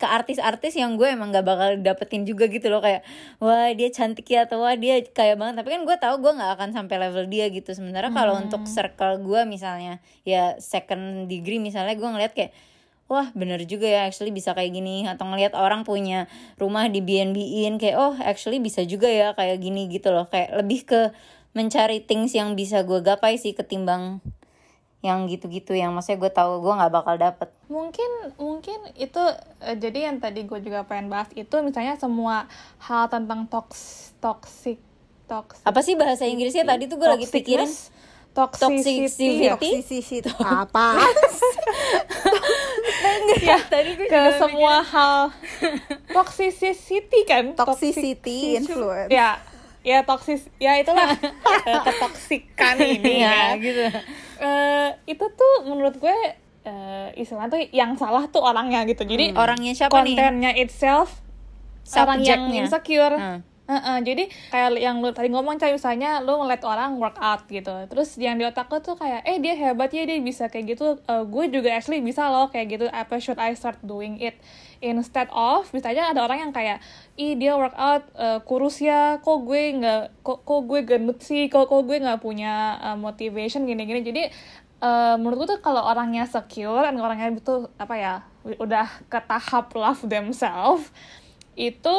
ke 0.00 0.06
artis-artis 0.08 0.72
yang 0.80 0.96
gue 0.96 1.12
emang 1.12 1.28
nggak 1.28 1.44
bakal 1.44 1.70
dapetin 1.84 2.24
juga 2.24 2.48
gitu 2.48 2.72
loh 2.72 2.80
kayak 2.80 3.04
wah 3.36 3.68
dia 3.76 3.92
cantik 3.92 4.24
ya 4.24 4.48
atau 4.48 4.64
wah 4.64 4.72
dia 4.72 5.04
kaya 5.12 5.36
banget. 5.36 5.60
Tapi 5.60 5.68
kan 5.76 5.82
gue 5.84 5.96
tahu 6.00 6.14
gue 6.24 6.32
nggak 6.32 6.52
akan 6.56 6.68
sampai 6.72 6.96
level 7.04 7.28
dia 7.28 7.52
gitu. 7.52 7.68
Sementara 7.76 8.08
kalau 8.08 8.40
untuk 8.40 8.64
circle 8.64 9.20
gue 9.20 9.44
misalnya 9.44 10.00
ya 10.24 10.56
second 10.56 11.28
degree 11.28 11.60
misalnya 11.60 11.92
gue 12.00 12.08
ngeliat 12.08 12.32
kayak 12.32 12.56
wah 13.12 13.28
bener 13.36 13.60
juga 13.68 13.84
ya 13.84 14.08
actually 14.08 14.32
bisa 14.32 14.56
kayak 14.56 14.72
gini. 14.72 15.04
Atau 15.04 15.28
ngelihat 15.28 15.52
orang 15.52 15.84
punya 15.84 16.32
rumah 16.56 16.88
di 16.88 17.04
BNB-in 17.04 17.76
kayak 17.76 17.96
oh 18.00 18.16
actually 18.24 18.56
bisa 18.56 18.80
juga 18.88 19.12
ya 19.12 19.36
kayak 19.36 19.60
gini 19.60 19.92
gitu 19.92 20.08
loh. 20.08 20.32
Kayak 20.32 20.56
lebih 20.64 20.80
ke 20.88 21.00
mencari 21.52 22.00
things 22.00 22.32
yang 22.32 22.56
bisa 22.56 22.80
gue 22.80 23.04
gapai 23.04 23.36
sih 23.36 23.52
ketimbang 23.52 24.24
yang 25.02 25.26
gitu-gitu 25.26 25.74
yang 25.74 25.90
maksudnya 25.92 26.22
gue 26.22 26.30
tahu 26.30 26.62
gue 26.62 26.72
nggak 26.72 26.92
bakal 26.94 27.14
dapet. 27.18 27.52
Mungkin 27.66 28.38
mungkin 28.38 28.78
itu 28.96 29.20
eh, 29.60 29.76
jadi 29.76 30.08
yang 30.08 30.16
tadi 30.22 30.46
gue 30.46 30.62
juga 30.62 30.86
pengen 30.86 31.10
bahas 31.10 31.28
itu 31.34 31.52
misalnya 31.60 31.98
semua 31.98 32.46
hal 32.80 33.10
tentang 33.10 33.50
toks 33.50 34.14
toxic 34.22 34.78
toxic 35.26 35.66
apa 35.66 35.80
sih 35.82 35.98
bahasa 35.98 36.24
Inggrisnya? 36.24 36.62
Tadi 36.62 36.86
tuh 36.86 36.96
gue 36.96 37.10
lagi 37.10 37.26
pikirin. 37.26 37.68
Toxicity 38.32 39.12
Toxicity. 39.12 39.28
toxicity 39.52 40.32
apa 40.40 40.96
ya 43.42 43.58
tadi 43.66 43.90
gue 43.98 44.06
ke 44.06 44.22
semua 44.38 44.82
hal. 44.82 45.30
Toxicity 46.16 47.20
kan? 47.24 47.52
Toxicity 47.54 48.16
Toxic- 48.18 48.58
influence. 48.64 49.10
ya 49.10 49.38
ya 49.82 50.06
toksis 50.06 50.46
ya 50.62 50.78
itulah 50.78 51.10
eh, 51.66 51.80
ketoksikan 51.82 52.78
ini 52.78 53.26
ya 53.26 53.58
gitu. 53.58 53.82
Eh, 54.38 54.88
itu 55.10 55.24
tuh 55.26 55.52
menurut 55.66 55.98
gue 55.98 56.16
eh, 56.62 57.08
istilah 57.18 57.50
tuh 57.50 57.58
yang 57.74 57.98
salah 57.98 58.30
tuh 58.30 58.42
orangnya 58.46 58.86
gitu. 58.86 59.02
Jadi 59.02 59.34
orangnya 59.34 59.74
siapa 59.74 60.06
nih? 60.06 60.14
kontennya 60.14 60.50
itself 60.54 61.18
orang 61.98 62.22
yang 62.22 62.42
insecure. 62.54 63.18
Hmm. 63.18 63.40
Heeh, 63.72 63.98
jadi 64.04 64.24
kayak 64.52 64.68
yang 64.76 65.00
lu 65.00 65.16
tadi 65.16 65.32
ngomong 65.32 65.56
kayak 65.56 65.80
misalnya 65.80 66.20
lu 66.20 66.36
ngeliat 66.44 66.60
orang 66.68 67.00
workout 67.00 67.48
gitu. 67.48 67.72
Terus 67.88 68.20
yang 68.20 68.36
di 68.36 68.44
otak 68.44 68.68
lu 68.68 68.84
tuh 68.84 69.00
kayak 69.00 69.24
eh 69.24 69.40
dia 69.40 69.56
hebat 69.56 69.88
ya 69.88 70.04
dia 70.04 70.20
bisa 70.20 70.52
kayak 70.52 70.76
gitu. 70.76 71.00
Eh, 71.08 71.24
gue 71.24 71.44
juga 71.48 71.72
actually 71.72 72.04
bisa 72.04 72.28
loh 72.28 72.52
kayak 72.52 72.66
gitu. 72.76 72.86
Apa 72.92 73.16
should 73.16 73.40
I 73.40 73.56
start 73.56 73.80
doing 73.80 74.20
it? 74.20 74.36
Instead 74.84 75.32
of 75.32 75.72
misalnya 75.72 76.12
ada 76.12 76.20
orang 76.20 76.44
yang 76.48 76.52
kayak 76.52 76.84
ih 77.16 77.32
dia 77.40 77.56
workout 77.56 78.04
eh, 78.12 78.44
kurus 78.44 78.76
ya 78.84 79.24
kok 79.24 79.40
gue 79.48 79.62
nggak 79.80 80.20
kok 80.20 80.44
kok 80.44 80.60
gue 80.68 80.80
gendut 80.84 81.18
sih 81.24 81.48
kok 81.48 81.70
kok 81.70 81.82
gue 81.88 81.96
nggak 81.96 82.20
punya 82.20 82.76
eh, 82.92 82.96
motivation 83.00 83.64
gini-gini. 83.64 84.04
Jadi 84.04 84.22
eh, 84.84 85.14
menurut 85.16 85.48
gue 85.48 85.48
tuh 85.56 85.60
kalau 85.64 85.80
orangnya 85.80 86.28
secure 86.28 86.84
dan 86.84 87.00
orangnya 87.00 87.32
itu 87.32 87.72
apa 87.80 87.94
ya 87.96 88.14
udah 88.44 88.90
ke 89.08 89.20
tahap 89.24 89.72
love 89.72 90.04
themselves 90.04 90.92
itu 91.54 91.96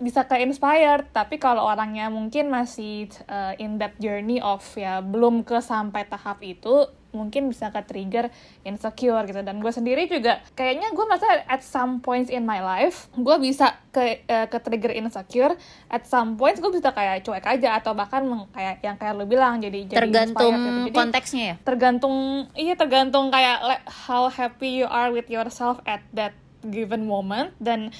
bisa 0.00 0.24
ke 0.24 0.40
inspired 0.40 1.04
tapi 1.12 1.36
kalau 1.36 1.68
orangnya 1.68 2.08
mungkin 2.08 2.48
masih 2.48 3.12
uh, 3.28 3.52
in 3.60 3.76
that 3.76 3.92
journey 4.00 4.40
of 4.40 4.64
ya 4.72 5.04
belum 5.04 5.44
ke 5.44 5.60
sampai 5.60 6.08
tahap 6.08 6.40
itu 6.40 6.88
mungkin 7.10 7.50
bisa 7.50 7.74
ke 7.74 7.82
trigger 7.82 8.30
insecure 8.62 9.22
gitu. 9.26 9.42
Dan 9.42 9.58
gue 9.58 9.72
sendiri 9.74 10.06
juga 10.06 10.42
kayaknya 10.54 10.94
gue 10.94 11.04
merasa 11.04 11.26
at 11.46 11.62
some 11.62 11.98
points 11.98 12.30
in 12.30 12.46
my 12.46 12.62
life 12.62 13.10
gue 13.18 13.36
bisa 13.42 13.76
ke 13.90 14.22
uh, 14.30 14.46
ke 14.46 14.58
trigger 14.62 14.94
insecure. 14.94 15.54
At 15.90 16.06
some 16.06 16.38
points 16.38 16.62
gue 16.62 16.70
bisa 16.70 16.94
kayak 16.94 17.26
cuek 17.26 17.46
aja 17.46 17.82
atau 17.82 17.92
bahkan 17.92 18.22
kayak 18.54 18.82
yang 18.82 18.96
kayak 18.96 19.14
lo 19.18 19.26
bilang 19.26 19.58
jadi 19.58 19.90
jadi 19.90 19.98
tergantung 20.06 20.54
inspired 20.54 20.62
gitu. 20.62 20.90
Jadi, 20.90 20.98
konteksnya 20.98 21.44
ya? 21.44 21.54
tergantung 21.66 22.16
iya 22.54 22.74
tergantung 22.78 23.26
kayak 23.34 23.58
like, 23.66 23.84
how 23.86 24.30
happy 24.30 24.82
you 24.82 24.86
are 24.86 25.10
with 25.10 25.26
yourself 25.26 25.82
at 25.84 26.02
that 26.14 26.34
given 26.66 27.08
moment. 27.08 27.56
Dan 27.58 27.90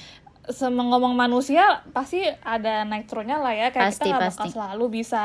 ngomong 0.49 1.13
manusia 1.13 1.85
pasti 1.93 2.25
ada 2.41 2.81
naik 2.87 3.05
turunnya 3.05 3.37
lah 3.37 3.53
ya. 3.53 3.67
Kayak 3.69 3.93
Pasti, 3.93 4.09
kita 4.09 4.17
nggak 4.17 4.23
bakal 4.33 4.45
pasti. 4.45 4.55
selalu 4.57 4.85
bisa 4.89 5.23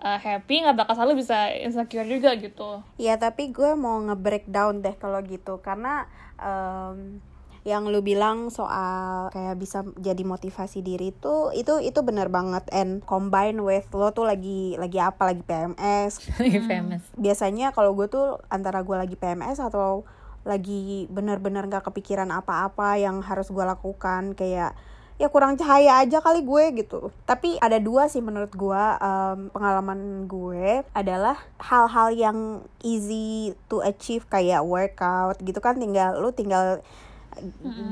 uh, 0.00 0.18
happy 0.18 0.54
nggak 0.64 0.76
bakal 0.78 0.94
selalu 0.96 1.20
bisa 1.20 1.52
insecure 1.52 2.08
juga 2.08 2.32
gitu. 2.38 2.80
Ya 2.96 3.20
tapi 3.20 3.52
gue 3.52 3.76
mau 3.76 4.00
nge-breakdown 4.02 4.80
deh 4.80 4.96
kalau 4.96 5.20
gitu. 5.22 5.60
Karena 5.60 6.08
em, 6.40 7.20
yang 7.66 7.84
lu 7.92 8.00
bilang 8.00 8.48
soal 8.48 9.28
kayak 9.28 9.60
bisa 9.60 9.84
jadi 10.00 10.24
motivasi 10.24 10.80
diri 10.80 11.12
itu 11.12 11.52
itu 11.52 11.84
itu 11.84 12.00
benar 12.00 12.32
banget. 12.32 12.64
And 12.72 13.04
combine 13.04 13.60
with 13.60 13.92
lo 13.92 14.08
tuh 14.16 14.24
lagi 14.24 14.78
lagi 14.80 14.96
apa? 14.96 15.28
Lagi 15.28 15.44
PMS 15.44 16.12
lagi 16.40 16.60
famous 16.64 17.04
biasanya 17.20 17.76
kalau 17.76 17.92
gue 17.92 18.08
tuh 18.08 18.40
antara 18.48 18.80
gue 18.80 18.96
lagi 18.96 19.16
PMS 19.20 19.60
atau 19.60 20.08
lagi 20.48 21.04
benar-benar 21.12 21.68
nggak 21.68 21.84
kepikiran 21.92 22.32
apa-apa 22.32 22.96
yang 22.96 23.20
harus 23.20 23.52
gue 23.52 23.62
lakukan 23.62 24.32
kayak 24.32 24.72
ya 25.18 25.26
kurang 25.26 25.58
cahaya 25.58 25.98
aja 25.98 26.22
kali 26.22 26.46
gue 26.46 26.64
gitu. 26.78 27.10
Tapi 27.26 27.58
ada 27.58 27.82
dua 27.82 28.06
sih 28.06 28.22
menurut 28.22 28.54
gue 28.54 28.82
em, 29.02 29.50
pengalaman 29.50 30.30
gue 30.30 30.86
adalah 30.94 31.36
hal-hal 31.58 32.14
yang 32.14 32.38
easy 32.86 33.52
to 33.66 33.82
achieve 33.82 34.24
kayak 34.30 34.62
workout 34.62 35.36
gitu 35.42 35.58
kan 35.58 35.76
tinggal 35.76 36.22
lu 36.22 36.30
tinggal 36.30 36.80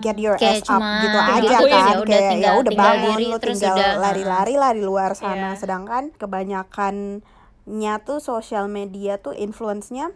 get 0.03 0.19
your 0.19 0.35
Kayak 0.39 0.67
ass 0.67 0.71
up 0.71 0.83
gitu 0.83 1.19
aja 1.19 1.57
lakuin, 1.63 1.71
kan 1.71 1.83
ya 1.87 1.95
udah 1.99 2.19
kayak 2.19 2.43
ya 2.43 2.51
udah 2.59 2.73
bangun 2.75 3.19
diri, 3.19 3.31
lu 3.31 3.39
tinggal 3.39 3.77
lari-lari 4.03 4.55
lah 4.59 4.71
di 4.75 4.83
luar 4.83 5.11
sana. 5.15 5.55
Iya. 5.55 5.59
sedangkan 5.59 6.11
kebanyakannya 6.19 7.95
tuh 8.03 8.19
sosial 8.19 8.67
media 8.67 9.19
tuh 9.19 9.35
influence-nya 9.35 10.11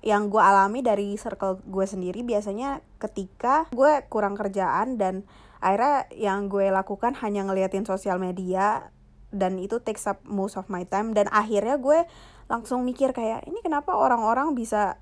yang 0.00 0.32
gue 0.32 0.40
alami 0.40 0.80
dari 0.80 1.12
circle 1.20 1.60
gue 1.64 1.84
sendiri 1.84 2.24
biasanya 2.24 2.80
ketika 2.96 3.68
gue 3.72 4.04
kurang 4.08 4.32
kerjaan 4.32 4.96
dan 4.96 5.28
akhirnya 5.60 6.08
yang 6.16 6.48
gue 6.48 6.72
lakukan 6.72 7.12
hanya 7.20 7.44
ngeliatin 7.44 7.84
sosial 7.84 8.16
media 8.16 8.88
dan 9.28 9.60
itu 9.60 9.78
takes 9.84 10.08
up 10.08 10.24
most 10.24 10.56
of 10.56 10.66
my 10.72 10.88
time 10.88 11.12
dan 11.12 11.28
akhirnya 11.28 11.76
gue 11.76 12.08
langsung 12.50 12.82
mikir 12.82 13.12
kayak 13.12 13.44
ini 13.46 13.60
kenapa 13.62 13.94
orang-orang 13.94 14.56
bisa 14.56 14.98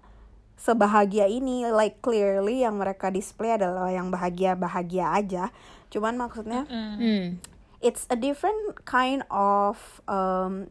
sebahagia 0.59 1.31
ini? 1.31 1.65
Like 1.71 2.03
clearly 2.03 2.67
yang 2.67 2.77
mereka 2.77 3.09
display 3.09 3.55
adalah 3.57 3.89
yang 3.89 4.11
bahagia-bahagia 4.11 5.15
aja. 5.15 5.45
Cuman 5.89 6.19
maksudnya 6.19 6.67
hmm. 6.69 7.39
it's 7.81 8.05
a 8.11 8.19
different 8.19 8.83
kind 8.85 9.25
of 9.31 10.03
um, 10.11 10.69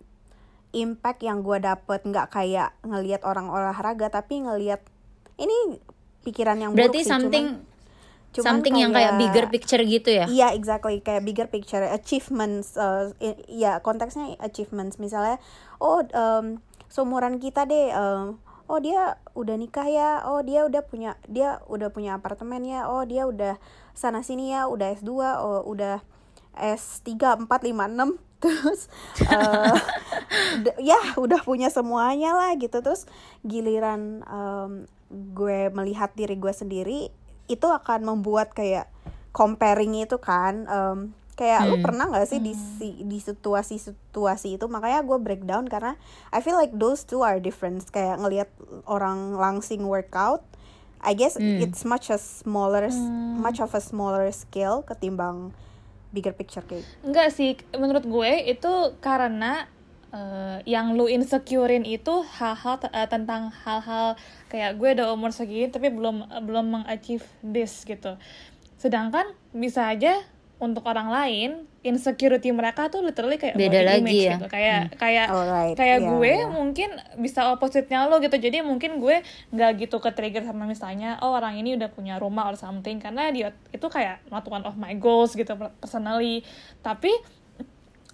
impact 0.76 1.24
yang 1.24 1.44
gue 1.44 1.58
dapet. 1.62 2.04
Nggak 2.04 2.28
kayak 2.34 2.76
ngelihat 2.84 3.24
orang 3.24 3.48
olahraga 3.52 4.12
tapi 4.12 4.44
ngelihat 4.44 4.84
ini 5.38 5.80
pikiran 6.26 6.60
yang 6.60 6.72
buruk 6.76 6.92
berarti 6.92 7.00
sih 7.06 7.12
something 7.12 7.46
cuman, 7.56 8.36
cuman 8.36 8.46
something 8.46 8.76
yang 8.76 8.92
kayak 8.92 9.14
bigger 9.16 9.46
picture 9.48 9.84
gitu 9.88 10.10
ya? 10.12 10.26
Iya, 10.28 10.48
exactly. 10.58 11.00
Kayak 11.00 11.24
bigger 11.24 11.48
picture, 11.48 11.84
achievements, 11.88 12.76
uh, 12.76 13.16
ya 13.48 13.80
konteksnya 13.80 14.36
achievements. 14.44 15.00
Misalnya, 15.00 15.40
oh 15.80 16.04
um, 16.12 16.60
seumuran 16.92 17.40
kita 17.40 17.64
deh, 17.64 17.96
um, 17.96 18.38
oh 18.68 18.80
dia 18.84 19.16
udah 19.34 19.56
nikah 19.56 19.88
ya, 19.88 20.10
oh 20.28 20.44
dia 20.44 20.68
udah 20.68 20.84
punya, 20.84 21.16
dia 21.32 21.64
udah 21.72 21.88
punya 21.90 22.20
apartemen 22.20 22.68
ya, 22.68 22.92
oh 22.92 23.08
dia 23.08 23.24
udah 23.24 23.56
sana 23.96 24.22
sini 24.22 24.52
ya, 24.52 24.68
udah 24.68 24.94
S2, 25.00 25.12
oh 25.40 25.64
udah 25.64 26.04
S3, 26.58 27.46
4, 27.46 27.48
5, 27.48 27.48
6 27.48 28.27
terus 28.38 28.86
uh, 29.34 29.78
ya 30.78 30.98
udah 31.16 31.42
punya 31.42 31.68
semuanya 31.68 32.34
lah 32.34 32.54
gitu. 32.56 32.80
Terus 32.80 33.06
giliran 33.42 34.22
um, 34.26 34.72
gue 35.10 35.72
melihat 35.72 36.12
diri 36.14 36.36
gue 36.36 36.52
sendiri 36.52 37.10
itu 37.48 37.68
akan 37.68 38.04
membuat 38.04 38.52
kayak 38.52 38.92
comparing 39.32 39.96
itu 39.96 40.20
kan 40.20 40.68
um, 40.68 41.00
kayak 41.34 41.70
lu 41.70 41.78
Hmm. 41.78 41.86
pernah 41.86 42.10
nggak 42.10 42.28
sih 42.28 42.42
di 42.42 42.54
si- 42.54 43.02
di 43.02 43.22
situasi-situasi 43.22 44.58
itu? 44.58 44.66
Makanya 44.66 45.02
gue 45.02 45.18
breakdown 45.18 45.66
karena 45.66 45.94
I 46.30 46.42
feel 46.42 46.58
like 46.58 46.74
those 46.74 47.04
two 47.04 47.22
are 47.22 47.38
different. 47.38 47.86
Kayak 47.88 48.20
ngelihat 48.20 48.50
orang 48.86 49.34
langsing 49.34 49.86
workout 49.86 50.42
I 50.98 51.14
guess 51.14 51.38
Hmm. 51.38 51.62
it's 51.62 51.86
much 51.86 52.10
a 52.10 52.18
smaller 52.18 52.90
much 53.38 53.62
of 53.62 53.70
a 53.72 53.80
smaller 53.80 54.26
scale 54.34 54.82
ketimbang 54.82 55.54
bigger 56.12 56.34
picture 56.36 56.64
kayak 56.64 56.88
Enggak 57.04 57.30
sih, 57.36 57.60
menurut 57.76 58.06
gue 58.08 58.32
itu 58.48 58.74
karena 59.04 59.68
eh, 60.16 60.60
yang 60.64 60.96
lu 60.96 61.12
insecurein 61.12 61.84
itu 61.84 62.24
hal-hal 62.40 62.80
eh, 62.92 63.08
tentang 63.10 63.52
hal-hal 63.66 64.16
kayak 64.48 64.80
gue 64.80 64.90
udah 65.00 65.12
umur 65.12 65.36
segini 65.36 65.68
tapi 65.68 65.92
belum 65.92 66.28
belum 66.48 66.66
mengachieve 66.82 67.26
this 67.44 67.84
gitu. 67.84 68.16
Sedangkan 68.78 69.34
bisa 69.52 69.90
aja 69.90 70.22
untuk 70.58 70.90
orang 70.90 71.14
lain 71.14 71.70
insecurity 71.86 72.50
mereka 72.50 72.90
tuh 72.90 73.06
literally 73.06 73.38
kayak 73.38 73.54
Beda 73.56 73.80
body 73.80 73.86
lagi 73.86 74.02
image 74.02 74.18
ya. 74.26 74.34
gitu. 74.36 74.48
Kayak 74.50 74.82
kayak 74.98 75.28
Alright, 75.30 75.76
kayak 75.78 76.00
iya, 76.02 76.10
gue 76.10 76.34
iya. 76.34 76.48
mungkin 76.50 76.90
bisa 77.22 77.42
opposite-nya 77.54 78.10
lo 78.10 78.18
gitu. 78.18 78.36
Jadi 78.36 78.66
mungkin 78.66 78.98
gue 78.98 79.22
nggak 79.54 79.72
gitu 79.88 80.02
ke 80.02 80.10
trigger 80.12 80.44
sama 80.44 80.66
misalnya 80.66 81.22
oh 81.22 81.38
orang 81.38 81.62
ini 81.62 81.78
udah 81.78 81.90
punya 81.94 82.18
rumah 82.18 82.50
or 82.50 82.58
something 82.58 82.98
karena 82.98 83.30
dia 83.30 83.54
itu 83.70 83.88
kayak 83.88 84.20
not 84.34 84.44
one 84.50 84.66
of 84.66 84.74
my 84.76 84.98
goals 84.98 85.38
gitu 85.38 85.54
personally. 85.80 86.42
Tapi 86.82 87.14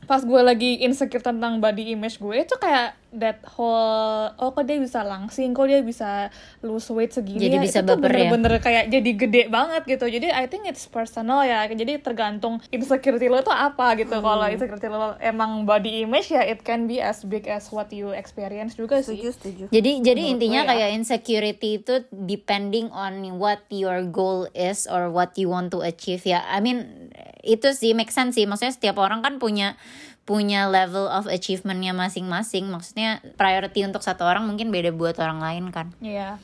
pas 0.04 0.20
gue 0.20 0.42
lagi 0.44 0.84
insecure 0.84 1.24
tentang 1.24 1.64
body 1.64 1.96
image 1.96 2.20
gue 2.20 2.44
itu 2.44 2.56
kayak 2.60 3.00
that 3.14 3.40
whole 3.48 4.34
oh 4.36 4.50
kok 4.50 4.66
dia 4.66 4.78
bisa 4.78 5.02
langsing 5.02 5.54
kok 5.54 5.66
dia 5.66 5.80
bisa 5.80 6.28
lose 6.60 6.90
weight 6.90 7.14
segini 7.14 7.38
Jadi 7.40 7.56
ya 7.56 7.62
bisa 7.62 7.80
itu 7.80 7.90
ya? 7.90 7.98
bener-bener 7.98 8.54
kayak 8.58 8.90
jadi 8.90 9.12
gede 9.14 9.42
banget 9.48 9.86
gitu 9.86 10.06
jadi 10.06 10.34
I 10.34 10.46
think 10.46 10.66
it's 10.66 10.86
personal 10.86 11.42
ya 11.42 11.66
jadi 11.66 11.98
tergantung 11.98 12.58
insecurity 12.68 13.28
lo 13.28 13.40
tuh 13.40 13.52
apa 13.52 13.94
gitu 13.96 14.14
Hmm. 14.14 14.26
kalau 14.26 14.46
insecurity 14.46 14.88
lo 14.88 15.14
emang 15.18 15.64
body 15.64 16.02
image 16.02 16.30
ya 16.30 16.42
it 16.42 16.62
can 16.62 16.86
be 16.86 16.98
as 16.98 17.22
big 17.22 17.46
as 17.46 17.70
what 17.70 17.90
you 17.90 18.10
experience 18.10 18.74
juga 18.74 19.00
sih 19.00 19.14
setuju 19.14 19.30
setuju 19.32 19.64
Jadi 19.70 19.92
jadi 20.02 20.22
Menurut 20.22 20.34
intinya 20.36 20.60
gue 20.60 20.66
ya. 20.66 20.72
kayak 20.74 20.90
insecurity 20.94 21.70
itu 21.78 21.94
depending 22.10 22.90
on 22.90 23.14
what 23.36 23.62
your 23.70 24.02
goal 24.04 24.46
is 24.52 24.86
or 24.86 25.08
what 25.08 25.34
you 25.36 25.48
want 25.48 25.70
to 25.70 25.80
achieve 25.80 26.24
ya. 26.24 26.42
I 26.46 26.60
mean 26.60 27.10
itu 27.44 27.70
sih 27.72 27.92
make 27.92 28.10
sense 28.10 28.34
sih. 28.34 28.46
Maksudnya 28.46 28.72
setiap 28.72 28.98
orang 28.98 29.20
kan 29.20 29.38
punya 29.38 29.76
punya 30.24 30.72
level 30.72 31.06
of 31.06 31.28
achievementnya 31.28 31.92
masing-masing. 31.92 32.68
Maksudnya 32.68 33.20
priority 33.36 33.84
untuk 33.84 34.00
satu 34.00 34.24
orang 34.24 34.44
mungkin 34.44 34.72
beda 34.72 34.92
buat 34.92 35.20
orang 35.20 35.40
lain 35.40 35.66
kan. 35.70 35.92
Iya 36.00 36.40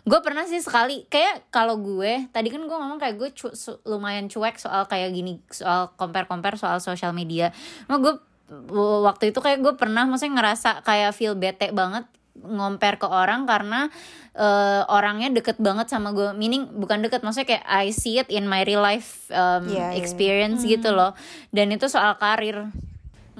Gue 0.00 0.16
pernah 0.24 0.48
sih 0.48 0.58
sekali 0.58 1.04
kayak 1.06 1.52
kalau 1.52 1.76
gue 1.76 2.24
tadi 2.32 2.48
kan 2.48 2.64
gue 2.64 2.72
ngomong 2.72 2.96
kayak 2.96 3.20
gue 3.20 3.30
cu- 3.36 3.52
su- 3.52 3.78
lumayan 3.84 4.26
cuek 4.26 4.56
soal 4.56 4.88
kayak 4.88 5.12
gini 5.12 5.44
soal 5.52 5.92
compare 5.94 6.24
compare 6.24 6.56
soal 6.56 6.80
social 6.80 7.12
media. 7.12 7.52
Nah, 7.84 8.00
gue 8.00 8.16
waktu 9.04 9.30
itu 9.30 9.38
kayak 9.38 9.60
gue 9.60 9.74
pernah 9.76 10.08
maksudnya 10.08 10.40
ngerasa 10.40 10.82
kayak 10.82 11.12
feel 11.12 11.36
bete 11.36 11.70
banget 11.70 12.08
ngomper 12.40 12.96
ke 12.96 13.06
orang 13.06 13.44
karena 13.44 13.92
eh, 14.32 14.82
orangnya 14.88 15.28
deket 15.30 15.60
banget 15.60 15.92
sama 15.92 16.16
gue 16.16 16.32
meaning 16.32 16.64
bukan 16.72 17.04
deket 17.04 17.20
maksudnya 17.20 17.60
kayak 17.60 17.64
I 17.68 17.92
see 17.92 18.16
it 18.16 18.32
in 18.32 18.48
my 18.48 18.64
real 18.64 18.80
life 18.80 19.28
um, 19.28 19.68
Iya, 19.68 19.92
iya. 19.92 20.00
experience 20.00 20.64
gitu 20.64 20.90
loh 20.90 21.12
dan 21.52 21.68
itu 21.70 21.86
soal 21.86 22.16
karir 22.16 22.72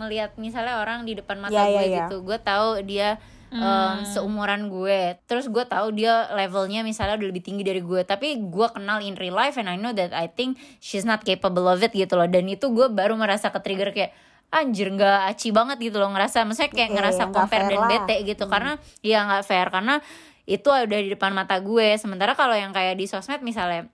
ngelihat 0.01 0.41
misalnya 0.41 0.81
orang 0.81 1.05
di 1.05 1.13
depan 1.13 1.37
mata 1.37 1.53
Iya, 1.53 1.65
iya, 1.69 1.77
gue 1.77 1.85
iya. 1.85 1.99
gitu 2.09 2.17
gue 2.25 2.39
tahu 2.41 2.81
dia 2.83 3.21
um, 3.53 4.07
seumuran 4.07 4.71
gue. 4.71 5.19
Terus 5.27 5.51
gue 5.51 5.65
tahu 5.67 5.93
dia 5.95 6.31
levelnya 6.33 6.87
misalnya 6.87 7.19
udah 7.19 7.29
lebih 7.29 7.43
tinggi 7.45 7.67
dari 7.67 7.83
gue. 7.83 8.01
Tapi 8.07 8.39
gue 8.39 8.67
kenal 8.71 9.03
in 9.03 9.19
real 9.19 9.35
life 9.35 9.59
and 9.59 9.67
I 9.69 9.77
know 9.77 9.91
that 9.93 10.15
I 10.15 10.31
think 10.31 10.57
she's 10.79 11.05
not 11.05 11.27
capable 11.27 11.67
of 11.67 11.83
it 11.83 11.93
gitu 11.93 12.15
loh. 12.15 12.31
Dan 12.31 12.47
itu 12.47 12.71
gue 12.71 12.87
baru 12.89 13.19
merasa 13.19 13.51
ke 13.51 13.59
trigger 13.61 13.91
kayak 13.91 14.15
anjir 14.51 14.91
nggak 14.91 15.31
aci 15.35 15.51
banget 15.51 15.79
gitu 15.83 15.99
loh. 15.99 16.11
Ngerasa 16.15 16.47
maksudnya 16.47 16.71
kayak 16.71 16.91
Iya, 16.91 16.97
ngerasa 16.97 17.23
compare 17.31 17.67
dan 17.71 17.81
lah. 17.83 17.89
bete 17.91 18.17
gitu. 18.27 18.45
Karena 18.47 18.73
ya 19.03 19.19
nggak 19.27 19.43
fair. 19.47 19.67
Karena 19.71 19.99
itu 20.47 20.67
udah 20.71 21.01
di 21.03 21.11
depan 21.11 21.31
mata 21.35 21.59
gue. 21.59 21.95
Sementara 21.99 22.35
kalau 22.39 22.55
yang 22.55 22.71
kayak 22.71 22.99
di 22.99 23.07
sosmed 23.11 23.43
misalnya 23.43 23.91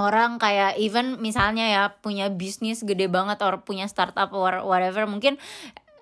orang 0.00 0.40
kayak 0.40 0.80
even 0.80 1.20
misalnya 1.20 1.68
ya 1.68 1.82
punya 2.00 2.32
bisnis 2.32 2.80
gede 2.80 3.06
banget 3.06 3.38
or 3.44 3.60
punya 3.60 3.84
startup 3.86 4.32
or 4.32 4.64
whatever 4.64 5.04
mungkin 5.04 5.36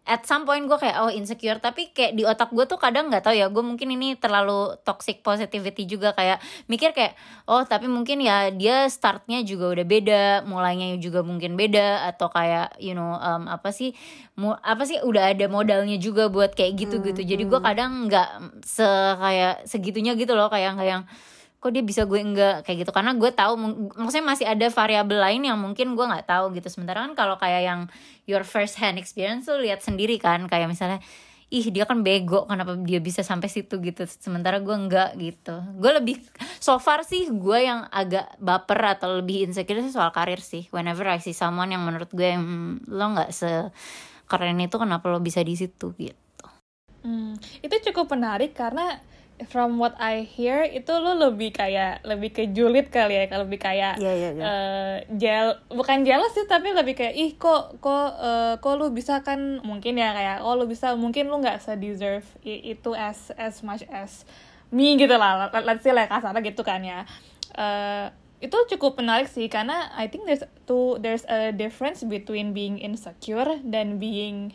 at 0.09 0.25
some 0.25 0.49
point 0.49 0.65
gue 0.65 0.79
kayak 0.81 0.97
oh 1.05 1.13
insecure. 1.13 1.61
Tapi 1.61 1.93
kayak 1.93 2.17
di 2.17 2.25
otak 2.25 2.49
gue 2.51 2.65
tuh 2.65 2.81
kadang 2.81 3.13
nggak 3.13 3.29
tahu 3.29 3.37
ya 3.37 3.53
gue 3.53 3.61
mungkin 3.61 3.93
ini 3.93 4.17
terlalu 4.17 4.81
toxic 4.83 5.21
positivity 5.21 5.85
juga 5.85 6.17
kayak 6.17 6.41
mikir 6.67 6.97
kayak 6.97 7.13
oh 7.45 7.63
tapi 7.69 7.87
mungkin 7.87 8.25
ya 8.25 8.49
dia 8.49 8.89
startnya 8.89 9.45
juga 9.45 9.69
udah 9.69 9.87
beda 9.87 10.23
mulainya 10.49 10.97
juga 10.97 11.21
mungkin 11.21 11.55
beda 11.61 12.09
atau 12.09 12.33
kayak 12.33 12.81
you 12.81 12.97
know 12.97 13.21
um, 13.21 13.45
apa 13.47 13.69
sih 13.69 13.93
mu- 14.41 14.57
apa 14.65 14.89
sih 14.89 14.97
udah 15.05 15.37
ada 15.37 15.47
modalnya 15.47 16.01
juga 16.01 16.33
buat 16.33 16.57
kayak 16.57 16.89
gitu 16.89 17.05
gitu 17.05 17.21
jadi 17.21 17.45
gue 17.45 17.61
kadang 17.61 18.09
nggak 18.09 18.65
se 18.65 18.89
kayak 19.21 19.69
segitunya 19.69 20.17
gitu 20.17 20.33
loh 20.33 20.49
kayak 20.49 20.73
nggak 20.81 20.89
yang 20.89 21.05
kok 21.59 21.75
dia 21.75 21.83
bisa 21.83 22.07
gue 22.07 22.23
enggak 22.23 22.63
kayak 22.63 22.87
gitu. 22.87 22.93
Karena 22.95 23.13
gue 23.19 23.31
tahu 23.35 23.53
maksudnya 23.99 24.27
masih 24.27 24.47
ada 24.47 24.67
variabel 24.71 25.19
lain 25.19 25.43
yang 25.43 25.59
mungkin 25.59 25.99
gue 25.99 26.07
nggak 26.07 26.31
tahu 26.31 26.55
gitu. 26.55 26.71
Sementara 26.71 27.03
kan 27.03 27.13
kalau 27.19 27.35
kayak 27.35 27.63
yang 27.67 27.81
your 28.31 28.47
first 28.47 28.79
hand 28.79 28.95
experience 28.95 29.51
tuh 29.51 29.59
lihat 29.59 29.83
sendiri 29.83 30.23
kan. 30.23 30.47
Kayak 30.47 30.71
misalnya 30.71 30.99
ih 31.49 31.65
dia 31.73 31.89
kan 31.89 32.05
bego 32.05 32.45
kenapa 32.45 32.77
dia 32.79 33.03
bisa 33.03 33.27
sampai 33.27 33.51
situ? 33.51 33.83
gitu. 33.83 34.07
Sementara 34.07 34.63
gue 34.63 34.71
enggak 34.71 35.19
gitu. 35.19 35.59
Gue 35.83 35.91
lebih 35.99 36.23
so 36.63 36.79
far 36.79 37.03
sih 37.03 37.27
gue 37.27 37.59
yang 37.59 37.91
agak 37.91 38.39
baper 38.39 38.79
atau 38.95 39.19
lebih 39.19 39.51
insecure 39.51 39.83
sih 39.83 39.91
soal 39.91 40.15
karir 40.15 40.39
sih. 40.39 40.71
Whenever 40.71 41.11
I 41.11 41.19
see 41.19 41.35
someone 41.35 41.75
yang 41.75 41.83
menurut 41.83 42.15
gue 42.15 42.39
"Hmm, 42.39 42.79
lo 42.87 43.19
nggak 43.19 43.35
se 43.35 43.51
keren 44.31 44.61
itu 44.63 44.77
kenapa 44.79 45.11
lo 45.11 45.19
bisa 45.19 45.43
di 45.43 45.59
situ? 45.59 45.91
gitu. 45.97 46.45
Hmm, 47.03 47.35
itu 47.65 47.75
cukup 47.91 48.13
menarik 48.15 48.53
karena 48.53 49.01
from 49.47 49.79
what 49.79 49.95
I 49.97 50.27
hear 50.27 50.67
itu 50.67 50.91
lu 50.91 51.15
lebih 51.15 51.55
kayak 51.55 52.03
lebih 52.03 52.35
ke 52.35 52.43
julid 52.51 52.91
kali 52.91 53.15
ya, 53.15 53.25
kalau 53.31 53.47
lebih 53.47 53.63
kayak 53.63 53.95
Iya, 53.97 54.13
iya, 54.13 54.29
iya. 54.35 54.43
eh, 54.43 54.95
jel 55.15 55.47
bukan 55.71 56.03
jealous 56.03 56.35
sih 56.35 56.43
tapi 56.45 56.75
lebih 56.75 56.99
kayak 56.99 57.15
ih 57.15 57.31
kok 57.35 57.79
kok 57.79 58.09
eh, 58.19 58.55
kok 58.59 58.75
lu 58.75 58.91
bisa 58.91 59.23
kan? 59.23 59.63
Mungkin 59.63 59.95
ya 59.95 60.11
kayak 60.11 60.37
oh 60.43 60.59
lu 60.59 60.67
bisa. 60.67 60.99
Mungkin 60.99 61.31
lu 61.31 61.39
nggak 61.39 61.63
se 61.63 61.79
deserve 61.79 62.27
itu 62.43 62.91
as 62.93 63.31
as 63.39 63.63
much 63.63 63.87
as 63.89 64.27
me 64.69 64.99
gitu 64.99 65.15
lah. 65.15 65.47
Let- 65.49 65.63
let's 65.65 65.87
say 65.87 65.95
lah 65.95 66.11
kasarnya 66.11 66.43
gitu 66.43 66.67
kan 66.67 66.83
ya. 66.83 67.07
Eh, 67.55 68.07
itu 68.39 68.55
cukup 68.75 68.99
menarik 68.99 69.27
sih 69.27 69.47
karena 69.47 69.91
I 69.95 70.07
think 70.07 70.27
there's 70.27 70.47
two 70.63 70.99
there's 70.99 71.27
a 71.27 71.51
difference 71.51 72.03
between 72.03 72.55
being 72.55 72.79
insecure 72.79 73.59
dan 73.67 73.99
being 73.99 74.55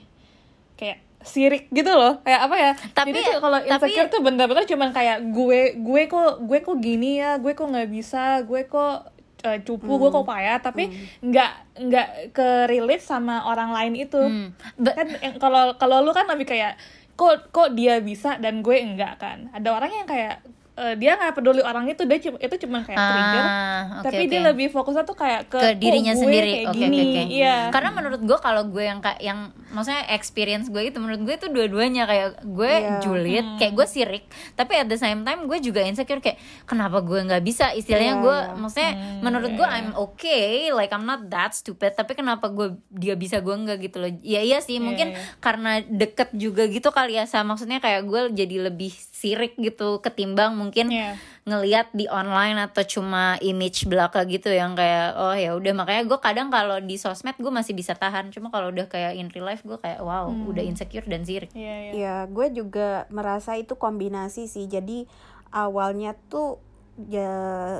kayak 0.75 1.03
sirik 1.23 1.67
gitu 1.69 1.89
loh. 1.89 2.19
Kayak 2.21 2.41
apa 2.45 2.55
ya? 2.55 2.71
Tapi- 2.93 3.09
jadi 3.09 3.19
tuh 3.25 3.41
kalau 3.41 3.57
tapi- 3.59 3.89
insecure 3.89 4.09
tuh 4.09 4.21
bener-bener 4.21 4.63
cuman 4.63 4.89
kayak 4.91 5.17
gue 5.31 5.59
gue 5.75 6.01
kok 6.05 6.43
gue 6.43 6.59
kok 6.59 6.77
gini 6.77 7.17
ya 7.17 7.39
gue 7.39 7.51
kok 7.51 7.65
nggak 7.65 7.89
bisa 7.89 8.43
gue 8.43 8.63
kok 8.65 9.09
eh, 9.43 9.59
cupu 9.59 9.91
gue 9.97 10.09
kok 10.09 10.23
payah. 10.23 10.59
Tapi 10.59 10.83
nggak 11.19 11.51
nggak 11.79 12.07
ke 12.31 12.47
relate 12.67 13.01
sama 13.01 13.43
orang 13.43 13.71
lain 13.71 13.93
itu. 13.97 14.19
Hmm. 14.19 14.55
Ba- 14.75 14.93
kan 14.93 15.07
kalau 15.35 15.63
kalau 15.75 15.97
lu 15.99 16.11
kan 16.11 16.27
lebih 16.27 16.45
kayak 16.45 16.75
kok 17.13 17.49
kok 17.49 17.71
dia 17.71 17.99
bisa 17.99 18.35
dan 18.37 18.59
gue 18.59 18.75
enggak 18.75 19.17
kan? 19.17 19.51
Ada 19.51 19.69
orang 19.69 19.91
yang 19.93 20.07
kayak 20.07 20.43
eh, 20.75 20.95
dia 20.95 21.13
nggak 21.13 21.33
peduli 21.33 21.61
orang 21.61 21.85
itu 21.85 22.01
dia 22.01 22.17
cuma 22.19 22.37
itu 22.37 22.55
cuma 22.59 22.77
kayak 22.81 22.97
trigger 22.97 23.43
Ah, 23.43 23.81
oke, 23.95 24.05
tapi 24.05 24.17
oke. 24.19 24.29
dia 24.29 24.41
lebih 24.43 24.67
fokusnya 24.69 25.03
tuh 25.03 25.13
kayak 25.13 25.41
ke, 25.45 25.55
ke 25.55 25.69
dirinya 25.75 26.11
gue 26.11 26.19
sendiri 26.19 26.51
kayak 26.51 26.65
oke 26.65 26.75
gini 26.75 26.97
oke 26.97 27.05
oke 27.05 27.21
iya 27.31 27.55
karena 27.69 27.89
menurut 27.91 28.21
gue 28.21 28.37
kalau 28.39 28.63
gue 28.65 28.83
yang 28.83 28.99
kayak 28.99 29.19
yang 29.19 29.39
maksudnya 29.69 30.03
experience 30.09 30.67
gue 30.67 30.83
itu 30.83 30.97
menurut 30.97 31.21
gue 31.21 31.35
itu 31.35 31.47
dua-duanya 31.47 32.03
kayak 32.03 32.27
gue 32.43 32.71
Iya. 32.73 32.99
julid 32.99 33.45
Hmm. 33.45 33.57
kayak 33.57 33.73
gue 33.73 33.85
sirik 33.85 34.23
tapi 34.53 34.73
at 34.75 34.87
the 34.87 34.95
same 34.95 35.21
time 35.21 35.45
gue 35.45 35.57
juga 35.59 35.81
insecure 35.81 36.17
kayak 36.19 36.37
kenapa 36.63 36.99
gue 36.99 37.19
nggak 37.21 37.41
bisa 37.41 37.69
istilahnya 37.71 38.01
Iya, 38.11 38.19
gue 38.19 38.37
maksudnya 38.57 38.91
Hmm, 38.93 39.19
menurut 39.21 39.51
gue 39.51 39.67
iya. 39.67 39.77
I'm 39.79 39.89
okay 39.93 40.45
like 40.69 40.89
I'm 40.89 41.03
not 41.03 41.27
that 41.27 41.51
stupid 41.51 41.93
tapi 41.93 42.13
kenapa 42.13 42.47
gue 42.47 42.73
dia 42.89 43.13
bisa 43.13 43.37
gue 43.39 43.53
nggak 43.53 43.77
gitu 43.83 43.97
loh 43.99 44.11
ya 44.19 44.41
iya 44.41 44.57
sih 44.57 44.73
Iya, 44.73 44.81
mungkin 44.81 45.07
iya. 45.11 45.21
karena 45.37 45.71
deket 45.83 46.33
juga 46.33 46.65
gitu 46.65 46.89
kali 46.89 47.13
ya 47.13 47.23
sama 47.23 47.53
maksudnya 47.53 47.77
kayak 47.77 48.03
gue 48.03 48.21
jadi 48.33 48.55
lebih 48.63 48.89
sirik 48.89 49.53
gitu 49.55 49.99
ketimbang 49.99 50.62
mungkin 50.63 50.87
Iya. 50.87 51.19
ngelihat 51.43 51.91
di 51.91 52.07
online 52.07 52.55
atau 52.57 52.81
cuma 52.81 53.35
image 53.37 53.83
belaka 53.83 54.23
gitu 54.23 54.47
yang 54.47 54.73
kayak 54.73 55.11
oh 55.13 55.35
ya 55.35 55.51
udah 55.51 55.75
makanya 55.75 56.07
gue 56.07 56.15
kadang 56.17 56.47
kalau 56.47 56.79
di 56.79 56.95
sosmed 56.95 57.35
gue 57.35 57.51
masih 57.51 57.75
bisa 57.75 57.91
tahan 57.93 58.31
cuma 58.31 58.47
kalau 58.47 58.71
udah 58.71 58.87
kayak 58.87 59.13
in 59.13 59.27
real 59.27 59.43
life 59.43 59.59
gue 59.61 59.75
kayak 59.75 59.99
wow 59.99 60.31
udah 60.31 60.63
insecure 60.63 61.03
dan 61.03 61.21
sirik 61.21 61.51
iya 61.51 61.75
iya 61.81 61.91
Ya, 61.93 62.15
gue 62.25 62.47
juga 62.49 63.03
merasa 63.09 63.53
itu 63.53 63.75
kombinasi 63.75 64.45
sih. 64.45 64.65
Jadi 64.65 65.05
awalnya 65.49 66.15
tuh 66.27 66.59
ya 67.03 67.31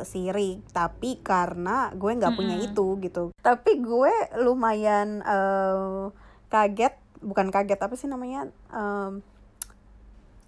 sirik, 0.02 0.66
tapi 0.70 1.20
karena 1.20 1.94
gue 1.94 2.12
nggak 2.14 2.34
punya 2.34 2.56
itu 2.58 2.98
gitu. 3.00 3.32
Tapi 3.38 3.80
gue 3.80 4.14
lumayan 4.40 5.20
eh, 5.20 6.04
kaget, 6.48 6.94
bukan 7.20 7.48
kaget 7.50 7.80
apa 7.80 7.94
sih 7.94 8.06
namanya? 8.06 8.48
Em, 8.70 9.22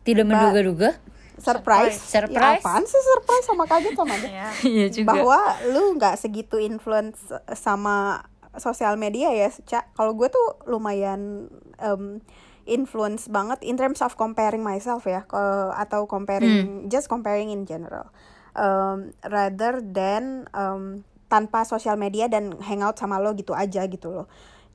tidak 0.03 0.25
menduga-duga 0.27 0.89
surprise. 1.37 1.97
Surprise. 1.97 2.33
Ya, 2.33 2.61
apaan 2.61 2.83
sih 2.83 3.01
surprise 3.05 3.45
sama 3.45 3.63
kaget 3.65 3.93
sama 3.93 4.13
aja? 4.13 4.27
Iya. 4.27 4.47
iya 4.73 4.85
juga 4.87 5.07
Bahwa 5.11 5.39
lu 5.65 5.95
nggak 5.95 6.15
segitu 6.15 6.57
influence 6.57 7.19
sama 7.51 8.23
sosial 8.55 8.95
media 8.95 9.29
ya, 9.29 9.49
Cak. 9.49 9.91
Kalau 9.91 10.13
gue 10.13 10.27
tuh 10.27 10.47
lumayan 10.65 11.51
em, 11.77 12.23
influence 12.65 13.27
banget 13.27 13.61
in 13.61 13.75
terms 13.75 13.99
of 13.99 14.15
comparing 14.15 14.61
myself 14.61 15.03
ya, 15.03 15.27
atau 15.73 16.05
comparing 16.05 16.51
just 16.85 17.05
comparing 17.05 17.49
in 17.49 17.63
general, 17.63 18.09
Em, 18.53 18.97
rather 19.21 19.83
than 19.83 20.23
em, 20.49 21.03
tanpa 21.25 21.61
sosial 21.61 21.93
media 21.95 22.25
dan 22.25 22.55
hangout 22.59 22.95
sama 22.95 23.17
lo 23.17 23.33
gitu 23.33 23.51
aja 23.51 23.83
gitu 23.83 24.07
loh. 24.09 24.27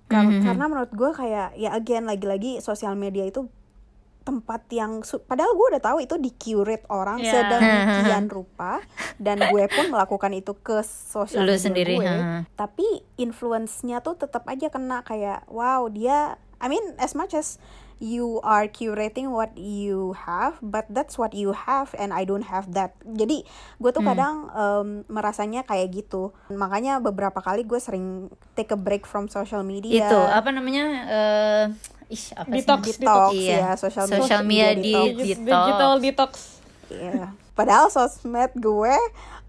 Kar- 0.06 0.26
Karena 0.44 0.64
menurut 0.66 0.90
gue 0.90 1.10
kayak 1.10 1.54
ya 1.54 1.70
again 1.70 2.04
lagi-lagi 2.04 2.58
sosial 2.58 2.92
media 2.94 3.24
itu 3.24 3.48
tempat 4.30 4.62
yang 4.70 4.92
padahal 5.20 5.52
gue 5.52 5.66
udah 5.68 5.82
tahu 5.82 5.98
itu 5.98 6.14
di 6.16 6.30
curate 6.32 6.86
orang 6.86 7.18
Iya. 7.18 7.50
sedemikian 7.50 8.30
rupa 8.36 8.78
dan 9.18 9.42
gue 9.44 9.64
pun 9.66 9.90
melakukan 9.90 10.30
itu 10.32 10.54
ke 10.56 10.78
sosial 10.86 11.42
media 11.42 11.58
sendiri, 11.58 11.98
gue 11.98 12.06
ha. 12.06 12.46
tapi 12.54 12.86
influence-nya 13.16 13.98
tuh 14.00 14.14
tetap 14.14 14.46
aja 14.46 14.68
kena 14.68 15.02
kayak 15.02 15.42
wow 15.46 15.86
dia 15.86 16.38
I 16.56 16.68
mean 16.68 16.94
as 16.96 17.12
much 17.12 17.32
as 17.32 17.58
you 17.98 18.40
are 18.40 18.64
curating 18.64 19.28
what 19.28 19.52
you 19.54 20.16
have 20.16 20.56
but 20.58 20.88
that's 20.88 21.14
what 21.14 21.32
you 21.32 21.52
have 21.52 21.92
and 21.94 22.10
I 22.10 22.22
don't 22.22 22.46
have 22.46 22.72
that 22.72 22.94
jadi 23.02 23.44
gue 23.76 23.84
Hmm. 23.84 23.92
tuh 23.92 24.02
kadang 24.02 24.34
em, 24.48 24.88
merasanya 25.06 25.62
kayak 25.62 25.92
gitu 25.94 26.30
makanya 26.48 26.96
beberapa 26.98 27.38
kali 27.38 27.60
gue 27.62 27.76
sering 27.76 28.28
take 28.54 28.70
a 28.70 28.78
break 28.78 29.04
from 29.04 29.28
social 29.28 29.60
media 29.62 30.06
itu 30.06 30.16
apa 30.16 30.48
namanya 30.48 30.84
eh 31.02 31.64
ih 32.10 32.24
apa 32.34 32.50
Detox, 32.50 32.82
sih 32.82 32.94
detox 32.98 33.30
Iya. 33.32 33.56
ya 33.56 33.70
social, 33.74 34.04
Social 34.04 34.42
media 34.42 34.74
di- 34.74 34.90
detox. 34.90 35.06
Detox. 35.16 35.38
digital 35.38 35.92
detox 35.96 36.32
Iya. 36.90 37.24
Padahal 37.52 37.86
sosmed 37.86 38.50
gue 38.56 38.94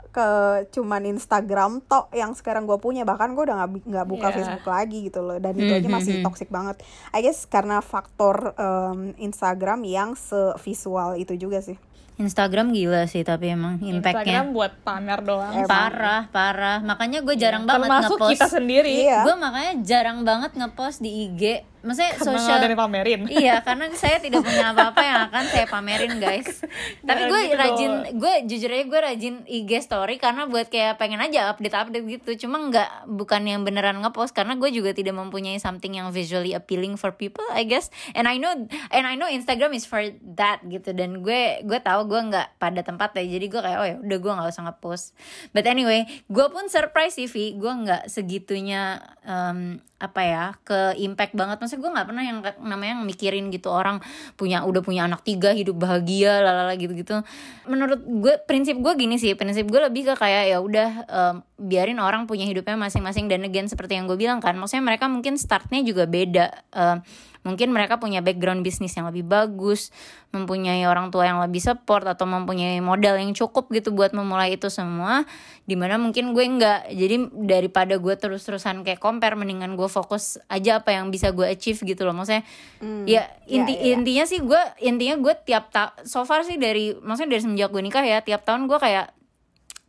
ke 0.10 0.28
cuman 0.70 1.08
Instagram 1.08 1.80
tok 1.82 2.12
yang 2.12 2.32
sekarang 2.32 2.64
gue 2.64 2.76
punya 2.78 3.02
bahkan 3.02 3.32
gue 3.32 3.42
udah 3.42 3.56
nggak 3.58 3.88
nggak 3.88 4.06
buka 4.06 4.28
Iya. 4.28 4.36
Facebook 4.36 4.68
lagi 4.68 4.98
gitu 5.04 5.20
loh 5.20 5.38
dan 5.38 5.56
itu 5.56 5.72
aja 5.72 5.88
masih 5.88 6.20
toxic 6.22 6.48
banget. 6.48 6.84
I 7.10 7.22
guess 7.22 7.46
karena 7.46 7.80
faktor 7.80 8.52
em, 8.54 9.16
Instagram 9.18 9.82
yang 9.82 10.14
sevisual 10.14 11.16
itu 11.16 11.34
juga 11.36 11.60
sih. 11.60 11.80
Instagram 12.14 12.70
gila 12.70 13.08
sih 13.08 13.24
tapi 13.24 13.50
emang 13.50 13.80
impactnya 13.80 14.22
Instagram 14.44 14.46
buat 14.52 14.74
pamer 14.84 15.20
doang 15.24 15.66
parah 15.66 16.30
parah 16.30 16.78
makanya 16.80 17.24
gue 17.24 17.34
jarang 17.34 17.66
banget 17.66 17.88
termasuk 17.88 18.14
ngepost 18.14 18.32
kita 18.32 18.48
sendiri 18.52 18.94
Iya. 19.08 19.26
gue 19.26 19.36
makanya 19.36 19.74
jarang 19.82 20.20
banget 20.22 20.52
ngepost 20.54 21.02
di 21.02 21.26
IG 21.26 21.66
maksudnya 21.82 22.14
karena 22.18 22.40
ada 22.62 22.66
yang 22.70 22.82
pamerin. 22.82 23.22
Iya 23.28 23.56
karena 23.66 23.86
saya 23.98 24.18
tidak 24.22 24.46
punya 24.46 24.74
apa-apa 24.74 25.02
yang 25.02 25.20
akan 25.30 25.44
saya 25.50 25.66
pamerin 25.66 26.14
guys. 26.22 26.62
Tapi 27.08 27.22
gue 27.28 27.42
gitu 27.50 27.58
rajin 27.58 27.92
gue 28.16 28.34
jujur 28.50 28.70
aja 28.70 28.86
gue 28.86 29.00
rajin 29.02 29.36
IG 29.50 29.72
story 29.82 30.22
karena 30.22 30.46
buat 30.46 30.70
kayak 30.70 31.02
pengen 31.02 31.22
aja 31.22 31.50
update 31.54 31.76
update 31.76 32.06
gitu. 32.08 32.48
Cuma 32.48 32.62
nggak 32.70 33.10
bukan 33.10 33.42
yang 33.46 33.62
beneran 33.62 34.00
ngepost 34.00 34.32
karena 34.32 34.56
gue 34.56 34.70
juga 34.70 34.94
tidak 34.94 35.18
mempunyai 35.18 35.58
something 35.58 35.98
yang 35.98 36.10
visually 36.14 36.54
appealing 36.54 36.96
for 36.96 37.10
people 37.12 37.46
I 37.52 37.66
guess. 37.66 37.90
And 38.14 38.30
I 38.30 38.38
know 38.38 38.54
and 38.94 39.06
I 39.06 39.18
know 39.20 39.28
Instagram 39.28 39.74
is 39.74 39.90
for 39.90 40.02
that 40.38 40.62
gitu. 40.66 40.94
Dan 40.94 41.26
gue 41.26 41.66
gue 41.66 41.80
tahu 41.82 42.08
gue 42.08 42.22
nggak 42.32 42.62
pada 42.62 42.82
tempatnya 42.86 43.26
jadi 43.26 43.46
gue 43.50 43.62
kayak 43.62 43.78
oh 43.78 43.88
ya 43.88 43.96
udah 44.02 44.18
gue 44.18 44.32
nggak 44.32 44.50
usah 44.50 44.64
ngepost. 44.70 45.06
But 45.52 45.66
anyway 45.66 46.06
gue 46.30 46.46
pun 46.50 46.70
surprise 46.70 47.18
sih 47.18 47.28
Vi. 47.28 47.58
Gue 47.58 47.74
nggak 47.74 48.08
segitunya 48.08 49.02
um, 49.26 49.82
apa 50.02 50.22
ya 50.26 50.46
ke 50.66 50.98
impact 50.98 51.38
banget. 51.38 51.62
Maksudnya 51.62 51.82
gue 51.86 51.92
nggak 51.94 52.08
pernah 52.10 52.24
yang 52.26 52.38
namanya 52.66 52.92
yang 52.98 53.06
mikirin 53.06 53.46
gitu 53.54 53.70
orang 53.70 54.02
punya 54.34 54.66
udah 54.66 54.82
punya 54.82 55.06
anak 55.06 55.22
tiga 55.22 55.54
hidup 55.54 55.78
bahagia 55.78 56.42
lalala 56.42 56.74
gitu 56.74 56.98
gitu 56.98 57.22
menurut 57.70 58.02
gue 58.02 58.34
prinsip 58.50 58.82
gue 58.82 58.94
gini 58.98 59.22
sih 59.22 59.38
prinsip 59.38 59.70
gue 59.70 59.78
lebih 59.78 60.12
ke 60.12 60.14
kayak 60.18 60.44
ya 60.50 60.58
udah 60.58 60.90
um, 61.06 61.36
biarin 61.62 62.02
orang 62.02 62.26
punya 62.26 62.50
hidupnya 62.50 62.74
masing-masing 62.74 63.30
dan 63.30 63.46
again 63.46 63.70
seperti 63.70 63.94
yang 63.94 64.10
gue 64.10 64.18
bilang 64.18 64.42
kan. 64.42 64.58
Maksudnya 64.58 64.82
mereka 64.82 65.06
mungkin 65.06 65.38
startnya 65.38 65.86
juga 65.86 66.10
beda 66.10 66.50
um, 66.74 66.98
mungkin 67.42 67.74
mereka 67.74 67.98
punya 67.98 68.22
background 68.22 68.62
bisnis 68.62 68.94
yang 68.94 69.10
lebih 69.10 69.26
bagus, 69.26 69.90
mempunyai 70.30 70.86
orang 70.86 71.10
tua 71.10 71.26
yang 71.26 71.42
lebih 71.42 71.62
support 71.62 72.06
atau 72.06 72.30
mempunyai 72.30 72.78
modal 72.80 73.18
yang 73.18 73.34
cukup 73.34 73.70
gitu 73.74 73.90
buat 73.92 74.14
memulai 74.14 74.56
itu 74.56 74.70
semua. 74.70 75.26
Di 75.66 75.74
mana 75.74 75.98
mungkin 75.98 76.38
gue 76.38 76.46
enggak. 76.46 76.90
Jadi 76.94 77.34
daripada 77.46 77.98
gue 77.98 78.14
terus-terusan 78.14 78.86
kayak 78.86 79.02
compare, 79.02 79.34
mendingan 79.34 79.74
gue 79.74 79.90
fokus 79.90 80.38
aja 80.50 80.82
apa 80.82 80.94
yang 80.94 81.10
bisa 81.10 81.34
gue 81.34 81.50
achieve 81.50 81.82
gitu 81.82 82.06
loh. 82.06 82.14
Maksudnya 82.14 82.46
hmm, 82.82 83.06
ya 83.10 83.26
inti 83.50 83.74
ya, 83.74 83.82
ya. 83.82 83.92
intinya 83.98 84.26
sih 84.30 84.40
gue 84.40 84.62
intinya 84.82 85.16
gue 85.18 85.34
tiap 85.42 85.74
ta 85.74 85.98
so 86.06 86.22
far 86.24 86.46
sih 86.46 86.62
dari 86.62 86.94
maksudnya 86.94 87.38
dari 87.38 87.42
semenjak 87.42 87.70
gue 87.74 87.82
nikah 87.82 88.06
ya 88.06 88.22
tiap 88.22 88.46
tahun 88.46 88.70
gue 88.70 88.78
kayak 88.78 89.18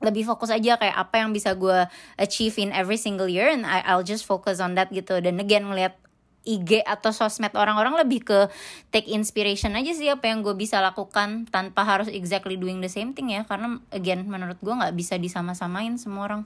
lebih 0.03 0.27
fokus 0.27 0.51
aja 0.51 0.75
kayak 0.77 0.97
apa 0.99 1.23
yang 1.23 1.31
bisa 1.31 1.55
gue 1.55 1.87
achieve 2.19 2.59
in 2.59 2.75
every 2.75 2.99
single 2.99 3.31
year 3.31 3.47
and 3.47 3.62
I, 3.62 3.87
I'll 3.87 4.03
just 4.03 4.27
focus 4.27 4.59
on 4.59 4.75
that 4.75 4.91
gitu 4.91 5.23
dan 5.23 5.38
again 5.38 5.71
ngeliat 5.71 5.95
IG 6.43 6.83
atau 6.83 7.15
sosmed 7.15 7.55
orang-orang 7.55 7.95
lebih 8.03 8.27
ke 8.27 8.41
take 8.91 9.11
inspiration 9.15 9.79
aja 9.79 9.95
sih 9.95 10.11
apa 10.11 10.27
yang 10.27 10.43
gue 10.43 10.55
bisa 10.59 10.83
lakukan 10.83 11.47
tanpa 11.49 11.87
harus 11.87 12.11
exactly 12.11 12.59
doing 12.59 12.83
the 12.83 12.91
same 12.91 13.15
thing 13.15 13.31
ya. 13.31 13.47
Karena 13.47 13.79
again 13.95 14.27
menurut 14.27 14.59
gue 14.59 14.75
nggak 14.75 14.95
bisa 14.99 15.15
disama-samain 15.17 15.95
semua 15.97 16.27
orang. 16.27 16.43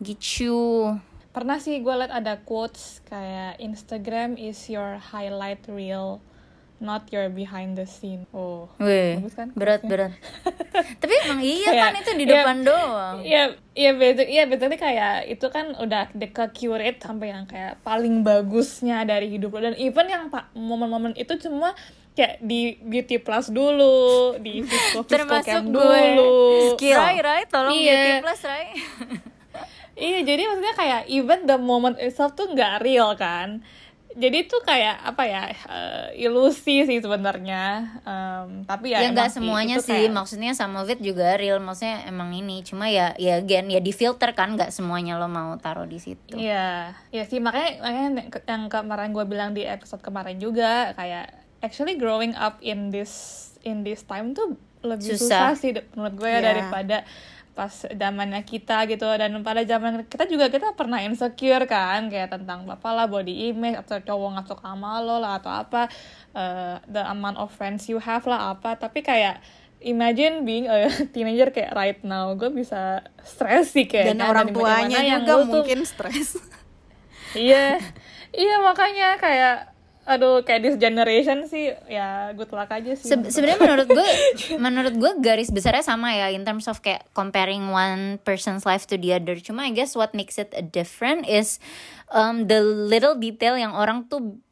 Gitu. 0.00 0.96
Pernah 1.32 1.60
sih 1.60 1.80
gue 1.80 1.94
liat 1.94 2.12
ada 2.12 2.40
quotes 2.44 3.00
kayak 3.08 3.60
Instagram 3.60 4.36
is 4.36 4.68
your 4.68 5.00
highlight 5.00 5.64
reel 5.68 6.20
not 6.82 7.06
your 7.14 7.30
behind 7.30 7.78
the 7.78 7.86
scene. 7.86 8.26
Oh, 8.34 8.66
Weh, 8.82 9.22
bagus 9.22 9.38
kan? 9.38 9.48
Berat 9.54 9.86
berat. 9.86 10.12
Tapi 11.00 11.14
emang 11.24 11.40
iya 11.40 11.70
kayak, 11.70 11.82
kan 11.86 11.94
itu 12.02 12.12
di 12.18 12.24
depan 12.26 12.56
doang. 12.66 13.16
Iya, 13.22 13.54
iya 13.78 13.90
betul. 13.94 14.26
Iya 14.26 14.44
betul 14.50 14.68
kayak 14.74 15.30
itu 15.30 15.46
kan 15.48 15.78
udah 15.78 16.10
deket 16.12 16.50
curate 16.58 16.98
sampai 16.98 17.30
yang 17.30 17.46
kayak 17.46 17.78
paling 17.86 18.26
bagusnya 18.26 19.06
dari 19.06 19.30
hidup 19.30 19.54
lo 19.54 19.70
dan 19.70 19.78
even 19.78 20.10
yang 20.10 20.26
momen-momen 20.58 21.14
itu 21.14 21.38
cuma 21.38 21.78
kayak 22.12 22.44
di 22.44 22.76
beauty 22.84 23.16
plus 23.22 23.48
dulu, 23.48 24.36
di 24.36 24.60
physical 24.60 25.06
termasuk 25.08 25.64
dulu. 25.64 26.76
Skill. 26.76 26.98
Rai, 27.00 27.18
Rai, 27.24 27.42
tolong 27.48 27.72
iya. 27.72 27.92
beauty 27.96 28.12
plus, 28.20 28.40
Rai. 28.44 28.66
iya, 30.10 30.18
jadi 30.20 30.42
maksudnya 30.44 30.74
kayak 30.76 31.02
even 31.08 31.48
the 31.48 31.56
moment 31.56 31.96
itself 31.96 32.36
tuh 32.36 32.52
nggak 32.52 32.84
real 32.84 33.16
kan 33.16 33.64
jadi 34.14 34.36
itu 34.44 34.56
kayak 34.64 34.96
apa 35.02 35.22
ya 35.24 35.42
uh, 35.68 36.08
ilusi 36.14 36.84
sih 36.84 36.98
sebenarnya. 37.00 37.96
Um, 38.04 38.68
tapi 38.68 38.92
ya 38.92 39.04
ya 39.04 39.10
nggak 39.12 39.32
semuanya 39.32 39.80
sih. 39.80 40.08
kayak... 40.08 40.12
maksudnya 40.12 40.52
sama 40.52 40.84
Vit 40.84 41.00
juga 41.00 41.36
real. 41.40 41.58
Maksudnya 41.58 42.06
emang 42.08 42.32
ini. 42.36 42.60
Cuma 42.62 42.88
ya 42.92 43.16
ya 43.16 43.40
gen 43.40 43.72
ya 43.72 43.80
di 43.80 43.92
filter 43.92 44.32
kan. 44.36 44.54
Nggak 44.54 44.72
semuanya 44.72 45.16
lo 45.16 45.26
mau 45.28 45.56
taruh 45.58 45.88
di 45.88 45.98
situ. 45.98 46.36
Iya. 46.36 46.96
Ya 47.10 47.22
sih 47.24 47.40
makanya 47.40 47.80
makanya 47.80 48.08
yang 48.44 48.68
kemarin 48.68 49.10
gue 49.16 49.24
bilang 49.24 49.50
di 49.56 49.64
episode 49.64 50.04
kemarin 50.04 50.36
juga 50.36 50.92
kayak 50.96 51.32
actually 51.62 51.96
growing 51.96 52.34
up 52.36 52.58
in 52.60 52.90
this 52.90 53.54
in 53.62 53.86
this 53.86 54.02
time 54.04 54.34
tuh 54.34 54.58
lebih 54.82 55.14
susah, 55.14 55.54
susah 55.54 55.60
sih 55.60 55.70
menurut 55.94 56.14
gue 56.18 56.28
ya 56.28 56.34
yeah. 56.38 56.42
daripada 56.42 56.96
pas 57.52 57.84
zamannya 57.84 58.40
kita 58.48 58.88
gitu 58.88 59.04
dan 59.04 59.36
pada 59.44 59.60
zaman 59.60 60.08
kita 60.08 60.24
juga 60.24 60.48
kita 60.48 60.72
pernah 60.72 61.04
insecure 61.04 61.68
kan 61.68 62.08
kayak 62.08 62.32
tentang 62.32 62.64
bapak 62.64 62.92
lah 62.96 63.06
body 63.08 63.52
image 63.52 63.76
atau 63.76 64.00
cowok 64.00 64.28
nggak 64.40 64.46
suka 64.48 64.64
sama 64.72 65.04
lo 65.04 65.20
lah 65.20 65.36
atau 65.36 65.52
apa 65.52 65.92
uh, 66.32 66.80
the 66.88 67.04
amount 67.12 67.36
of 67.36 67.52
friends 67.52 67.92
you 67.92 68.00
have 68.00 68.24
lah 68.24 68.56
apa 68.56 68.80
tapi 68.80 69.04
kayak 69.04 69.44
imagine 69.84 70.48
being 70.48 70.64
a 70.64 70.88
teenager 71.12 71.52
kayak 71.52 71.76
right 71.76 72.00
now 72.00 72.32
gue 72.32 72.48
bisa 72.48 73.04
stres 73.20 73.76
sih 73.76 73.84
kayak 73.84 74.16
dan 74.16 74.24
kan? 74.24 74.28
orang 74.32 74.48
tuanya 74.56 75.00
juga 75.20 75.44
mungkin 75.44 75.84
stres 75.84 76.40
iya 77.36 77.76
iya 78.32 78.56
makanya 78.64 79.20
kayak 79.20 79.71
aduh 80.02 80.42
kayak 80.42 80.66
this 80.66 80.76
generation 80.82 81.46
sih 81.46 81.70
ya 81.86 82.34
good 82.34 82.50
luck 82.50 82.66
aja 82.74 82.98
sih. 82.98 83.06
Se 83.06 83.14
Sebenarnya 83.14 83.60
menurut 83.62 83.88
gue 83.88 84.08
menurut 84.58 84.94
gue 84.98 85.12
garis 85.22 85.54
besarnya 85.54 85.86
sama 85.86 86.10
ya 86.10 86.34
in 86.34 86.42
terms 86.42 86.66
of 86.66 86.82
kayak 86.82 87.06
comparing 87.14 87.70
one 87.70 88.18
person's 88.26 88.66
life 88.66 88.82
to 88.90 88.98
the 88.98 89.14
other. 89.14 89.38
Cuma 89.38 89.70
I 89.70 89.72
guess 89.72 89.94
what 89.94 90.10
makes 90.10 90.42
it 90.42 90.50
different 90.74 91.30
is 91.30 91.62
um, 92.10 92.50
the 92.50 92.58
little 92.62 93.14
detail 93.14 93.54
yang 93.54 93.78
orang 93.78 94.10
tuh 94.10 94.42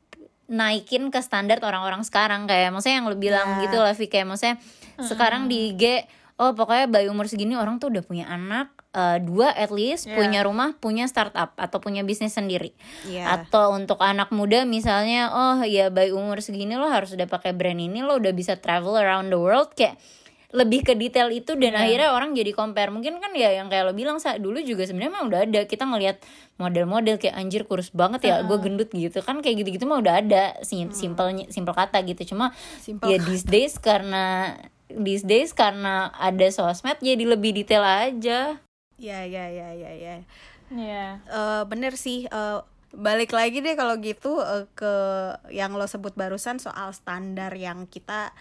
naikin 0.50 1.14
ke 1.14 1.22
standar 1.22 1.62
orang-orang 1.62 2.02
sekarang 2.02 2.50
kayak 2.50 2.74
maksudnya 2.74 3.02
yang 3.02 3.06
lo 3.06 3.14
bilang 3.14 3.48
yeah. 3.58 3.62
gitu 3.66 3.78
lah 3.78 3.94
Vi 3.94 4.10
kayak 4.10 4.26
maksudnya 4.26 4.58
mm 4.58 4.62
-hmm. 4.98 5.06
sekarang 5.06 5.42
di 5.46 5.74
IG 5.74 6.10
oh 6.42 6.50
pokoknya 6.58 6.90
bayi 6.90 7.06
umur 7.06 7.30
segini 7.30 7.54
orang 7.54 7.78
tuh 7.78 7.94
udah 7.94 8.02
punya 8.02 8.26
anak 8.26 8.79
uh, 8.94 9.18
dua 9.22 9.54
at 9.54 9.70
least 9.70 10.06
yeah. 10.06 10.16
punya 10.18 10.40
rumah 10.42 10.74
punya 10.78 11.06
startup 11.06 11.54
atau 11.54 11.78
punya 11.78 12.02
bisnis 12.02 12.34
sendiri 12.34 12.74
yeah. 13.06 13.40
atau 13.40 13.74
untuk 13.74 14.02
anak 14.02 14.34
muda 14.34 14.66
misalnya 14.66 15.30
oh 15.30 15.58
ya 15.62 15.88
bayi 15.92 16.10
umur 16.10 16.42
segini 16.42 16.74
lo 16.74 16.90
harus 16.90 17.14
udah 17.14 17.26
pakai 17.30 17.54
brand 17.54 17.78
ini 17.78 18.02
lo 18.02 18.18
udah 18.18 18.32
bisa 18.34 18.58
travel 18.58 18.98
around 18.98 19.30
the 19.30 19.38
world 19.38 19.72
kayak 19.74 19.98
lebih 20.50 20.82
ke 20.82 20.98
detail 20.98 21.30
itu 21.30 21.54
dan 21.54 21.78
yeah. 21.78 21.82
akhirnya 21.86 22.08
orang 22.10 22.34
jadi 22.34 22.50
compare 22.50 22.90
mungkin 22.90 23.22
kan 23.22 23.30
ya 23.38 23.54
yang 23.54 23.70
kayak 23.70 23.86
lo 23.86 23.94
bilang 23.94 24.18
saat 24.18 24.42
dulu 24.42 24.58
juga 24.58 24.82
sebenarnya 24.82 25.12
mah 25.14 25.24
udah 25.30 25.40
ada 25.46 25.60
kita 25.62 25.86
ngelihat 25.86 26.18
model-model 26.58 27.22
kayak 27.22 27.38
anjir 27.38 27.62
kurus 27.70 27.94
banget 27.94 28.26
ya 28.26 28.42
uh. 28.42 28.50
gue 28.50 28.58
gendut 28.58 28.90
gitu 28.90 29.22
kan 29.22 29.38
kayak 29.46 29.62
gitu-gitu 29.62 29.86
mah 29.86 30.02
udah 30.02 30.18
ada 30.18 30.58
sim 30.66 30.90
simpelnya 30.90 31.46
simple 31.54 31.70
kata 31.70 32.02
gitu 32.02 32.34
cuma 32.34 32.50
simple 32.82 33.06
ya 33.06 33.22
these 33.22 33.46
days 33.46 33.78
karena 33.78 34.58
these 34.90 35.22
days 35.22 35.54
karena 35.54 36.10
ada 36.18 36.50
sosmed 36.50 36.98
jadi 36.98 37.22
lebih 37.30 37.54
detail 37.54 37.86
aja 37.86 38.58
Ya 39.00 39.24
ya 39.24 39.48
ya 39.48 39.72
ya 39.72 39.92
ya. 39.96 40.14
Ya. 40.70 41.06
Uh, 41.32 41.64
bener 41.64 41.96
sih. 41.96 42.28
Uh, 42.28 42.62
balik 42.90 43.30
lagi 43.30 43.62
deh 43.62 43.78
kalau 43.78 43.96
gitu 44.02 44.42
uh, 44.42 44.66
ke 44.74 44.94
yang 45.54 45.74
lo 45.78 45.86
sebut 45.86 46.14
barusan 46.18 46.58
soal 46.58 46.90
standar 46.90 47.54
yang 47.54 47.86
kita 47.86 48.34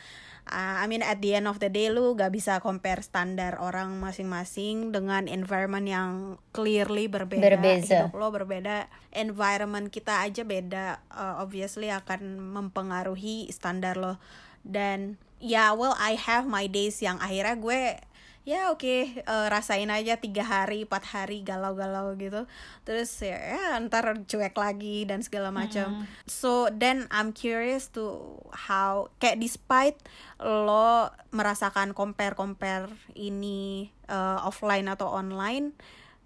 uh, 0.49 0.81
I 0.81 0.89
mean 0.89 1.05
at 1.05 1.21
the 1.21 1.37
end 1.37 1.45
of 1.45 1.61
the 1.61 1.69
day 1.69 1.93
lu 1.93 2.17
gak 2.17 2.33
bisa 2.33 2.57
compare 2.57 3.05
standar 3.05 3.61
orang 3.61 4.01
masing-masing 4.01 4.89
dengan 4.89 5.29
environment 5.29 5.85
yang 5.85 6.11
clearly 6.49 7.05
berbeda 7.05 7.61
Berbeza. 7.61 8.09
hidup 8.09 8.17
lo 8.17 8.33
berbeda 8.33 8.89
environment 9.13 9.93
kita 9.93 10.25
aja 10.25 10.41
beda 10.41 10.97
uh, 11.13 11.37
obviously 11.45 11.93
akan 11.93 12.41
mempengaruhi 12.41 13.53
standar 13.53 14.01
lo 14.01 14.17
dan 14.65 15.21
ya 15.37 15.69
yeah, 15.69 15.77
well 15.77 15.93
I 16.01 16.17
have 16.17 16.49
my 16.49 16.65
days 16.65 16.99
yang 17.05 17.21
akhirnya 17.21 17.55
gue 17.61 17.81
ya 18.49 18.73
oke 18.73 18.81
okay, 18.81 19.01
uh, 19.29 19.45
eh, 19.45 19.47
rasain 19.53 19.93
aja 19.93 20.17
tiga 20.17 20.41
hari 20.41 20.89
empat 20.89 21.05
hari 21.13 21.45
galau-galau 21.45 22.17
gitu 22.17 22.49
terus 22.81 23.13
ya, 23.21 23.37
ya 23.37 23.77
ntar 23.85 24.25
cuek 24.25 24.57
lagi 24.57 25.05
dan 25.05 25.21
segala 25.21 25.53
macam 25.53 26.01
hmm. 26.01 26.05
so 26.25 26.65
then 26.73 27.05
I'm 27.13 27.29
curious 27.29 27.93
to 27.93 28.33
how 28.49 29.13
kayak 29.21 29.37
despite 29.37 30.01
lo 30.41 31.13
merasakan 31.29 31.93
compare 31.93 32.33
compare 32.33 32.89
ini 33.13 33.93
uh, 34.09 34.41
offline 34.41 34.89
atau 34.89 35.13
online 35.13 35.77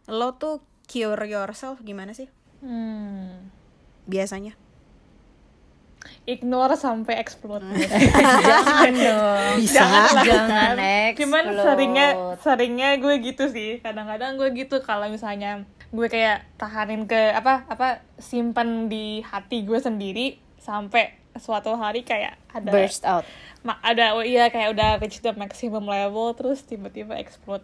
lo 0.08 0.40
tuh 0.40 0.64
cure 0.88 1.28
yourself 1.28 1.84
gimana 1.84 2.16
sih 2.16 2.32
hmm. 2.64 3.52
biasanya 4.08 4.56
ignore 6.24 6.76
sampai 6.80 7.20
explode. 7.20 7.64
Hmm. 7.64 7.76
jangan 8.48 8.92
dong. 9.08 9.54
Bisa. 9.60 9.80
Jangan, 9.84 10.24
jangan 10.24 10.76
explode. 10.80 11.20
Cuman 11.20 11.44
seringnya 11.60 12.08
seringnya 12.40 12.90
gue 13.00 13.16
gitu 13.22 13.44
sih. 13.52 13.72
Kadang-kadang 13.84 14.40
gue 14.40 14.50
gitu 14.56 14.80
kalau 14.84 15.12
misalnya 15.12 15.68
gue 15.94 16.08
kayak 16.10 16.50
tahanin 16.58 17.06
ke 17.06 17.36
apa 17.38 17.70
apa 17.70 18.02
simpan 18.18 18.90
di 18.90 19.22
hati 19.22 19.62
gue 19.62 19.78
sendiri 19.78 20.42
sampai 20.58 21.14
suatu 21.38 21.78
hari 21.78 22.02
kayak 22.02 22.38
ada 22.50 22.70
burst 22.74 23.06
out 23.06 23.26
ada 23.64 24.18
oh 24.18 24.26
iya 24.26 24.52
kayak 24.52 24.76
udah 24.76 24.90
reach 25.00 25.24
the 25.24 25.32
maximum 25.38 25.88
level 25.88 26.34
terus 26.36 26.66
tiba-tiba 26.66 27.16
explode 27.16 27.64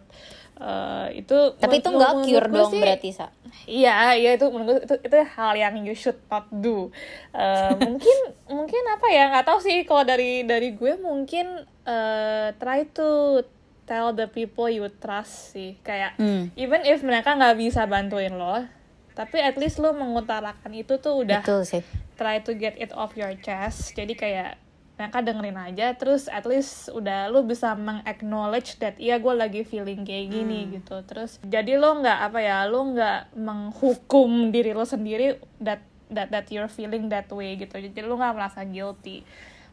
uh, 0.60 1.08
itu 1.10 1.56
tapi 1.56 1.80
itu 1.80 1.88
nggak 1.88 2.12
cure 2.22 2.48
dong 2.52 2.70
sih, 2.70 2.80
berarti 2.80 3.10
sa? 3.10 3.26
Iya 3.66 4.14
iya 4.14 4.30
itu 4.36 4.46
menurut 4.52 4.84
itu 4.86 4.94
itu 5.00 5.16
hal 5.16 5.52
yang 5.56 5.74
you 5.82 5.96
should 5.96 6.20
not 6.28 6.46
do. 6.52 6.92
Uh, 7.34 7.74
mungkin 7.88 8.16
mungkin 8.46 8.82
apa 8.86 9.06
ya 9.10 9.32
nggak 9.34 9.46
tahu 9.48 9.58
sih. 9.64 9.82
Kalau 9.88 10.04
dari 10.04 10.44
dari 10.44 10.76
gue 10.76 11.00
mungkin 11.00 11.64
uh, 11.88 12.52
try 12.60 12.86
to 12.92 13.40
tell 13.88 14.14
the 14.14 14.28
people 14.28 14.68
you 14.68 14.86
trust 15.00 15.56
sih. 15.56 15.80
Kayak 15.80 16.20
hmm. 16.20 16.54
even 16.54 16.84
if 16.86 17.00
mereka 17.02 17.34
nggak 17.34 17.58
bisa 17.58 17.88
bantuin 17.88 18.36
lo 18.36 18.80
tapi 19.20 19.36
at 19.36 19.58
least 19.60 19.76
lo 19.76 19.92
mengutarakan 19.92 20.72
itu 20.72 20.96
tuh 20.96 21.20
udah 21.20 21.44
Betul 21.44 21.68
sih. 21.68 21.84
try 22.16 22.40
to 22.40 22.56
get 22.56 22.72
it 22.80 22.88
off 22.96 23.12
your 23.18 23.36
chest. 23.44 23.92
Jadi 23.92 24.16
kayak 24.16 24.56
mereka 25.00 25.24
dengerin 25.24 25.56
aja 25.56 25.96
terus 25.96 26.28
at 26.28 26.44
least 26.44 26.92
udah 26.92 27.32
lu 27.32 27.40
bisa 27.48 27.72
meng-acknowledge 27.72 28.76
that 28.76 29.00
iya 29.00 29.16
gue 29.16 29.32
lagi 29.32 29.64
feeling 29.64 30.04
kayak 30.04 30.28
gini 30.28 30.68
hmm. 30.68 30.70
gitu. 30.76 31.00
Terus 31.08 31.40
jadi 31.40 31.80
lo 31.80 32.04
nggak 32.04 32.18
apa 32.28 32.38
ya 32.44 32.68
lo 32.68 32.92
nggak 32.92 33.32
menghukum 33.32 34.52
diri 34.52 34.76
lo 34.76 34.84
sendiri 34.84 35.40
that 35.56 35.80
that 36.12 36.28
that 36.28 36.52
you're 36.52 36.68
feeling 36.68 37.08
that 37.08 37.32
way 37.32 37.56
gitu. 37.56 37.80
Jadi 37.80 37.96
lu 38.04 38.20
nggak 38.20 38.36
merasa 38.36 38.60
guilty. 38.68 39.24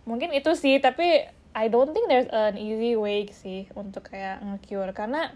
Mungkin 0.08 0.32
itu 0.32 0.56
sih 0.56 0.80
tapi 0.80 1.28
I 1.52 1.68
don't 1.68 1.92
think 1.92 2.08
there's 2.08 2.32
an 2.32 2.56
easy 2.56 2.96
way 2.96 3.28
sih 3.28 3.68
untuk 3.76 4.08
kayak 4.08 4.40
nge-cure. 4.40 4.96
Karena 4.96 5.36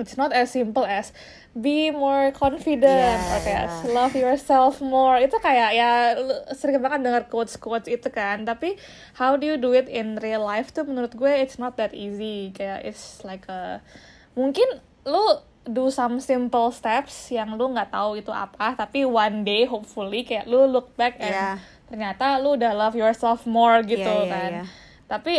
it's 0.00 0.16
not 0.16 0.32
as 0.32 0.48
simple 0.48 0.84
as 0.84 1.12
be 1.52 1.92
more 1.92 2.32
confident 2.32 3.20
Yeah, 3.20 3.32
or 3.36 3.38
kayak 3.44 3.66
yeah. 3.68 3.92
love 3.92 4.14
yourself 4.16 4.80
more 4.80 5.20
itu 5.20 5.36
kayak 5.36 5.76
ya 5.76 6.16
sering 6.56 6.80
banget 6.80 7.04
dengar 7.04 7.28
quotes 7.28 7.60
quotes 7.60 7.92
itu 7.92 8.08
kan 8.08 8.48
tapi 8.48 8.80
how 9.20 9.36
do 9.36 9.44
you 9.44 9.60
do 9.60 9.76
it 9.76 9.84
in 9.92 10.16
real 10.16 10.40
life 10.42 10.72
tuh 10.72 10.88
menurut 10.88 11.12
gue 11.12 11.28
it's 11.28 11.60
not 11.60 11.76
that 11.76 11.92
easy 11.92 12.56
kayak 12.56 12.80
it's 12.88 13.20
like 13.20 13.44
a 13.52 13.84
mungkin 14.32 14.64
lu 15.04 15.20
do 15.62 15.92
some 15.92 16.18
simple 16.18 16.72
steps 16.72 17.28
yang 17.28 17.54
lu 17.54 17.68
nggak 17.70 17.92
tahu 17.92 18.16
itu 18.16 18.32
apa 18.32 18.72
tapi 18.74 19.04
one 19.04 19.44
day 19.44 19.68
hopefully 19.68 20.24
kayak 20.24 20.48
lu 20.48 20.64
look 20.64 20.96
back 20.96 21.20
and 21.20 21.36
Yeah. 21.36 21.56
ternyata 21.86 22.40
lu 22.40 22.56
udah 22.56 22.72
love 22.72 22.96
yourself 22.96 23.44
more 23.44 23.84
gitu 23.84 24.00
Yeah, 24.00 24.24
yeah, 24.24 24.32
kan 24.32 24.50
yeah. 24.64 24.66
tapi 25.04 25.32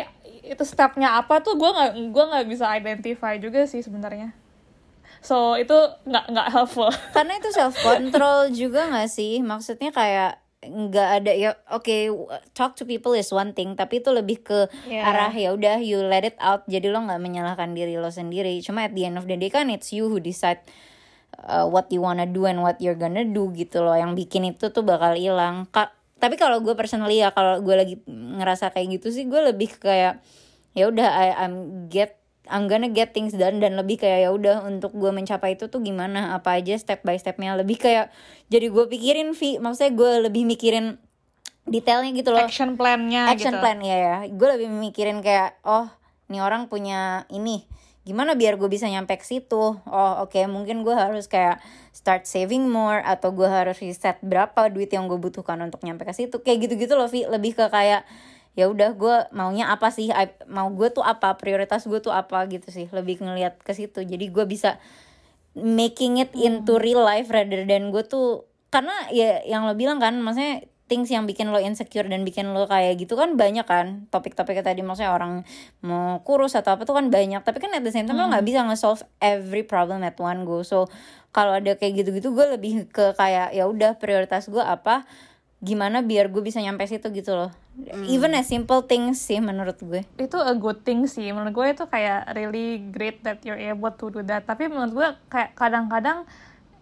itu 0.46 0.62
stepnya 0.62 1.18
apa 1.18 1.42
tuh 1.42 1.58
gue 1.58 1.66
nggak 1.66 1.92
gue 2.14 2.26
nggak 2.30 2.46
bisa 2.46 2.70
identify 2.70 3.34
juga 3.42 3.66
sih 3.66 3.82
sebenarnya 3.82 4.36
so 5.24 5.56
itu 5.56 5.74
nggak 6.04 6.26
nggak 6.30 6.48
helpful. 6.52 6.92
Karena 7.16 7.40
itu 7.40 7.50
self 7.50 7.74
control 7.80 8.52
juga 8.52 8.86
nggak 8.86 9.08
sih? 9.08 9.40
Maksudnya 9.40 9.90
kayak 9.90 10.32
nggak 10.64 11.10
ada 11.20 11.32
ya 11.36 11.50
oke 11.70 11.92
talk 12.52 12.72
to 12.74 12.84
people 12.84 13.12
is 13.12 13.28
one 13.30 13.52
thing 13.52 13.76
tapi 13.76 14.00
itu 14.00 14.16
lebih 14.16 14.40
ke 14.40 14.72
Yeah. 14.88 15.04
arah 15.04 15.28
ya 15.30 15.52
udah 15.52 15.80
you 15.80 16.00
let 16.00 16.24
it 16.24 16.40
out. 16.40 16.64
Jadi 16.66 16.88
lo 16.88 17.00
nggak 17.00 17.20
menyalahkan 17.20 17.72
diri 17.72 17.96
lo 17.96 18.08
sendiri. 18.08 18.56
Cuma 18.60 18.88
at 18.88 18.92
the 18.92 19.04
end 19.04 19.16
of 19.16 19.26
the 19.26 19.36
day 19.36 19.48
kan 19.48 19.68
it's 19.68 19.92
you 19.92 20.08
who 20.08 20.20
decide 20.20 20.64
uh, 21.44 21.66
what 21.66 21.90
you 21.90 22.00
wanna 22.00 22.24
do 22.24 22.46
and 22.46 22.60
what 22.60 22.80
you're 22.80 22.96
gonna 22.96 23.24
do 23.24 23.52
gitu 23.52 23.84
loh. 23.84 23.92
Yang 23.94 24.24
bikin 24.24 24.56
itu 24.56 24.72
tuh 24.72 24.84
bakal 24.84 25.16
hilang. 25.16 25.68
Ka- 25.68 25.92
tapi 26.16 26.40
kalau 26.40 26.64
gue 26.64 26.72
personally 26.72 27.20
ya 27.20 27.36
kalau 27.36 27.60
gue 27.60 27.76
lagi 27.76 27.96
ngerasa 28.08 28.72
kayak 28.72 28.96
gitu 28.96 29.12
sih 29.12 29.28
gue 29.28 29.44
lebih 29.44 29.76
ke 29.76 29.84
kayak 29.84 30.24
ya 30.72 30.88
udah 30.88 31.04
I- 31.12 31.38
I'm 31.38 31.56
get 31.92 32.23
I'm 32.52 32.68
gonna 32.68 32.92
get 32.92 33.16
things 33.16 33.32
done 33.32 33.64
dan 33.64 33.80
lebih 33.80 34.04
kayak 34.04 34.28
ya 34.28 34.30
udah 34.36 34.68
untuk 34.68 34.92
gue 34.92 35.12
mencapai 35.16 35.56
itu 35.56 35.72
tuh 35.72 35.80
gimana? 35.80 36.36
Apa 36.36 36.60
aja 36.60 36.76
step 36.76 37.00
by 37.08 37.16
stepnya? 37.16 37.56
Lebih 37.56 37.80
kayak 37.80 38.12
jadi 38.52 38.68
gue 38.68 38.86
pikirin 38.92 39.32
Vi. 39.32 39.64
Maksudnya 39.64 39.92
gue 39.96 40.12
lebih 40.28 40.44
mikirin 40.44 41.00
detailnya 41.64 42.12
gitu 42.12 42.36
loh. 42.36 42.44
Action 42.44 42.76
plan-nya 42.76 43.32
action 43.32 43.56
gitu. 43.56 43.64
plan 43.64 43.80
ya 43.80 43.96
ya 43.96 44.16
gue 44.28 44.48
lebih 44.60 44.68
mikirin 44.68 45.24
kayak 45.24 45.56
oh 45.64 45.88
nih 46.28 46.44
orang 46.44 46.68
punya 46.68 47.24
ini. 47.32 47.64
Gimana 48.04 48.36
biar 48.36 48.60
gue 48.60 48.68
bisa 48.68 48.92
nyampe 48.92 49.16
ke 49.16 49.24
situ? 49.24 49.80
Oh 49.80 50.14
oke 50.20 50.44
mungkin 50.52 50.84
gue 50.84 50.92
harus 50.92 51.32
kayak 51.32 51.64
start 51.96 52.28
saving 52.28 52.68
more 52.68 53.00
atau 53.00 53.32
gue 53.32 53.48
harus 53.48 53.80
riset 53.80 54.20
berapa 54.20 54.68
duit 54.68 54.92
yang 54.92 55.08
gue 55.08 55.16
butuhkan 55.16 55.56
untuk 55.64 55.80
nyampe 55.88 56.04
ke 56.04 56.12
situ. 56.12 56.44
Kayak 56.44 56.68
gitu 56.68 56.74
gitu 56.76 56.94
loh 57.00 57.08
Vi. 57.08 57.24
Lebih 57.24 57.56
ke 57.56 57.72
kayak 57.72 58.04
ya 58.54 58.70
udah 58.70 58.94
gue 58.94 59.16
maunya 59.34 59.70
apa 59.74 59.90
sih? 59.90 60.14
I- 60.14 60.38
mau 60.50 60.70
gue 60.70 60.90
tuh 60.94 61.02
apa? 61.02 61.38
Prioritas 61.38 61.86
gue 61.90 62.00
tuh 62.00 62.14
apa 62.14 62.46
gitu 62.50 62.70
sih. 62.70 62.86
Lebih 62.90 63.22
ngelihat 63.22 63.62
ke 63.62 63.74
situ. 63.74 64.06
Jadi 64.06 64.30
gue 64.30 64.46
bisa 64.46 64.78
making 65.54 66.22
it 66.22 66.34
into 66.34 66.82
real 66.82 67.02
life 67.06 67.30
rather 67.30 67.66
than 67.66 67.94
gue 67.94 68.02
tuh 68.06 68.50
karena 68.74 68.94
ya 69.14 69.46
yang 69.46 69.70
lo 69.70 69.78
bilang 69.78 70.02
kan 70.02 70.18
maksudnya 70.18 70.66
things 70.90 71.14
yang 71.14 71.30
bikin 71.30 71.54
lo 71.54 71.62
insecure 71.62 72.06
dan 72.10 72.26
bikin 72.26 72.54
lo 72.54 72.66
kayak 72.66 72.98
gitu 72.98 73.14
kan 73.14 73.38
banyak 73.38 73.66
kan 73.66 74.06
topik-topiknya 74.14 74.62
tadi. 74.62 74.86
Maksudnya 74.86 75.14
orang 75.14 75.42
mau 75.82 76.22
kurus 76.22 76.54
atau 76.54 76.78
apa 76.78 76.86
tuh 76.86 76.94
kan 76.94 77.10
banyak. 77.10 77.42
Tapi 77.42 77.58
kan 77.58 77.74
at 77.74 77.82
the 77.82 77.90
same 77.90 78.06
time 78.06 78.22
lo 78.22 78.30
nggak 78.30 78.46
bisa 78.46 78.62
nge-solve 78.62 79.02
every 79.18 79.66
problem 79.66 80.06
at 80.06 80.18
one 80.22 80.46
go. 80.46 80.62
So 80.62 80.90
kalau 81.34 81.58
ada 81.58 81.74
kayak 81.74 82.06
gitu-gitu 82.06 82.30
gue 82.38 82.46
lebih 82.54 82.94
ke 82.94 83.18
kayak 83.18 83.58
ya 83.58 83.66
udah 83.66 83.98
prioritas 83.98 84.46
gue 84.46 84.62
apa 84.62 85.10
gimana 85.64 86.04
biar 86.04 86.28
gue 86.28 86.44
bisa 86.44 86.60
nyampe 86.60 86.84
situ 86.84 87.08
gitu 87.16 87.32
loh. 87.34 87.52
Even 88.12 88.36
as 88.36 88.52
simple 88.52 88.84
things 88.84 89.24
sih 89.24 89.40
menurut 89.40 89.80
gue. 89.80 90.04
Itu 90.20 90.38
a 90.38 90.54
good 90.60 90.84
thing 90.84 91.08
sih. 91.08 91.32
Menurut 91.32 91.56
gue 91.56 91.68
itu 91.72 91.84
kayak 91.88 92.36
really 92.36 92.84
great 92.92 93.24
that 93.24 93.40
you're 93.48 93.58
able 93.58 93.90
to 93.96 94.12
do 94.12 94.20
that. 94.28 94.44
Tapi 94.44 94.68
menurut 94.68 94.92
gue 94.92 95.08
kayak 95.32 95.56
kadang-kadang 95.56 96.28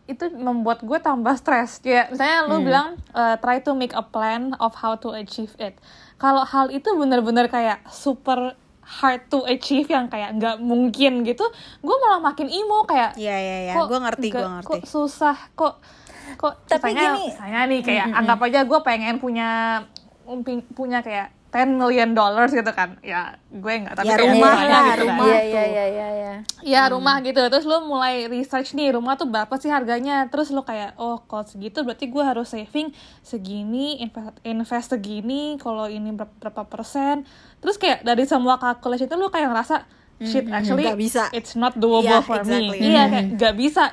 itu 0.09 0.27
membuat 0.33 0.81
gue 0.83 0.99
tambah 0.99 1.31
stres 1.39 1.79
ya 1.87 2.09
misalnya 2.11 2.43
lu 2.49 2.59
bilang 2.67 2.99
uh, 3.15 3.39
try 3.39 3.63
to 3.63 3.71
make 3.71 3.95
a 3.95 4.03
plan 4.03 4.51
of 4.59 4.73
how 4.75 4.97
to 4.97 5.13
achieve 5.13 5.53
it. 5.61 5.77
Kalau 6.17 6.43
hal 6.43 6.73
itu 6.73 6.89
bener-bener 6.97 7.47
kayak 7.47 7.85
super 7.87 8.57
hard 8.81 9.21
to 9.31 9.45
achieve 9.47 9.87
yang 9.87 10.11
kayak 10.11 10.35
nggak 10.35 10.59
mungkin 10.59 11.23
gitu 11.23 11.47
gue 11.79 11.95
malah 12.03 12.19
makin 12.19 12.51
emo 12.51 12.83
kayak 12.83 13.15
Iya 13.15 13.37
iya 13.39 13.57
iya, 13.71 13.73
gue 13.77 13.99
ngerti 14.03 14.27
gue 14.33 14.43
ngerti. 14.43 14.67
kok 14.67 14.83
susah 14.83 15.37
kok 15.55 15.79
kok 16.41 16.53
Tapi 16.65 16.81
misalnya, 16.89 17.05
gini- 17.11 17.25
misalnya 17.29 17.61
nih 17.63 17.81
kayak 17.81 18.05
anggap 18.11 18.39
aja 18.41 18.59
gue 18.63 18.79
pengen 18.81 19.15
punya 19.15 19.49
punya 20.71 20.99
kayak 20.99 21.29
10 21.51 21.67
million 21.75 22.09
dollars 22.11 22.49
gitu 22.49 22.71
kan. 22.71 22.95
Ya 23.01 23.35
gue 23.45 23.73
nggak 23.75 23.91
tapi 23.93 24.07
Ya, 24.07 24.15
kayak 24.15 24.23
rumah 24.31 24.39
misalnya 24.49 24.71
lah, 24.71 24.81
gitu 24.81 24.87
kan. 24.87 24.99
rumah. 25.03 25.25
iya 25.27 25.35
tuh. 25.35 25.43
iya 25.43 25.63
iya 25.65 25.85
iya 25.85 26.07
iya 26.09 26.33
ya 26.63 26.81
rumah 26.87 27.15
gitu. 27.19 27.41
Terus 27.43 27.65
lu 27.65 27.77
mulai 27.83 28.15
research 28.25 28.71
nih 28.71 28.87
rumah 28.89 29.13
tuh 29.13 29.27
berapa 29.27 29.51
sih 29.53 29.67
harganya? 29.67 30.25
Terus 30.25 30.47
lu 30.49 30.61
kayak 30.61 30.95
oh 30.95 31.19
kalau 31.21 31.43
segitu 31.43 31.83
berarti 31.83 32.07
gue 32.07 32.23
harus 32.23 32.47
saving 32.47 32.95
segini 33.21 33.99
invest, 33.99 34.39
invest 34.41 34.87
segini 34.89 35.41
kalau 35.57 35.85
ini 35.85 36.09
berapa, 36.09 36.31
berapa 36.39 36.63
persen. 36.65 37.27
Terus 37.59 37.75
kayak 37.75 38.01
dari 38.01 38.23
semua 38.23 38.55
kalkulasi 38.55 39.05
itu 39.05 39.15
lu 39.15 39.27
kayak 39.27 39.51
ngerasa 39.51 39.83
shit 40.21 40.47
actually 40.47 40.85
Nggak 40.85 40.99
bisa. 41.01 41.23
it's 41.31 41.53
not 41.53 41.75
doable 41.75 42.05
Yeah, 42.07 42.21
for 42.21 42.39
exactly. 42.39 42.77
me 42.77 42.87
iya 42.87 43.03
kayak 43.07 43.25
nggak 43.35 43.55
bisa 43.55 43.89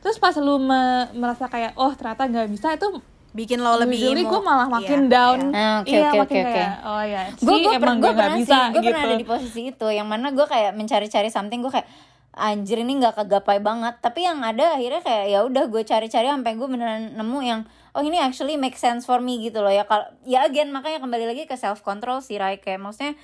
terus 0.00 0.16
pas 0.16 0.32
lu 0.34 0.58
me- 0.58 1.08
merasa 1.12 1.46
kayak 1.46 1.72
oh 1.74 1.92
ternyata 1.92 2.24
nggak 2.24 2.48
bisa 2.48 2.72
itu 2.72 2.88
Bikin 3.30 3.62
lo 3.62 3.78
lebih 3.78 3.94
emo. 3.94 4.26
gue 4.26 4.40
malah 4.42 4.66
makin 4.66 5.06
Iya, 5.06 5.12
down. 5.12 5.38
Iya. 5.38 5.54
Ah, 5.54 5.76
oke, 5.78 5.86
iya 5.88 6.02
oke, 6.02 6.18
makin 6.18 6.42
oke, 6.42 6.50
kayak 6.50 6.72
oh 6.82 7.02
ya 7.06 7.22
gue 7.30 7.56
gue 7.56 7.72
emang 7.72 7.96
gue 7.96 8.10
pernah 8.10 8.34
bisa 8.34 8.50
sih 8.50 8.62
gue 8.66 8.80
gitu. 8.80 8.90
pernah 8.90 9.06
ada 9.06 9.14
di 9.14 9.28
posisi 9.28 9.60
itu 9.70 9.86
yang 9.88 10.06
mana 10.06 10.26
gue 10.30 10.42
kayak 10.44 10.72
mencari-cari 10.74 11.30
something 11.30 11.62
gue 11.62 11.70
kayak 11.70 11.86
anjir 12.32 12.78
ini 12.78 12.92
nggak 12.96 13.14
kegapai 13.16 13.58
banget. 13.60 13.94
Tapi 13.98 14.20
yang 14.20 14.38
ada 14.40 14.74
akhirnya 14.74 14.98
kayak 14.98 15.24
ya 15.28 15.38
udah 15.44 15.64
gue 15.64 15.82
cari-cari 15.84 16.26
sampai 16.26 16.52
gue 16.54 16.68
beneran 16.68 17.14
nemu 17.14 17.38
yang 17.40 17.60
oh 17.90 18.02
ini 18.02 18.18
actually 18.18 18.54
make 18.54 18.74
sense 18.74 19.02
for 19.04 19.18
me 19.18 19.38
gitu 19.40 19.60
loh. 19.60 19.70
Ya 19.70 19.82
kalau 19.82 20.10
ya 20.24 20.42
again 20.42 20.70
makanya 20.70 20.98
kembali 20.98 21.26
lagi 21.26 21.42
ke 21.44 21.54
self 21.54 21.82
control 21.82 22.18
sih 22.18 22.34
Rai. 22.34 22.58
Kayak 22.58 22.82
maksudnya 22.82 23.14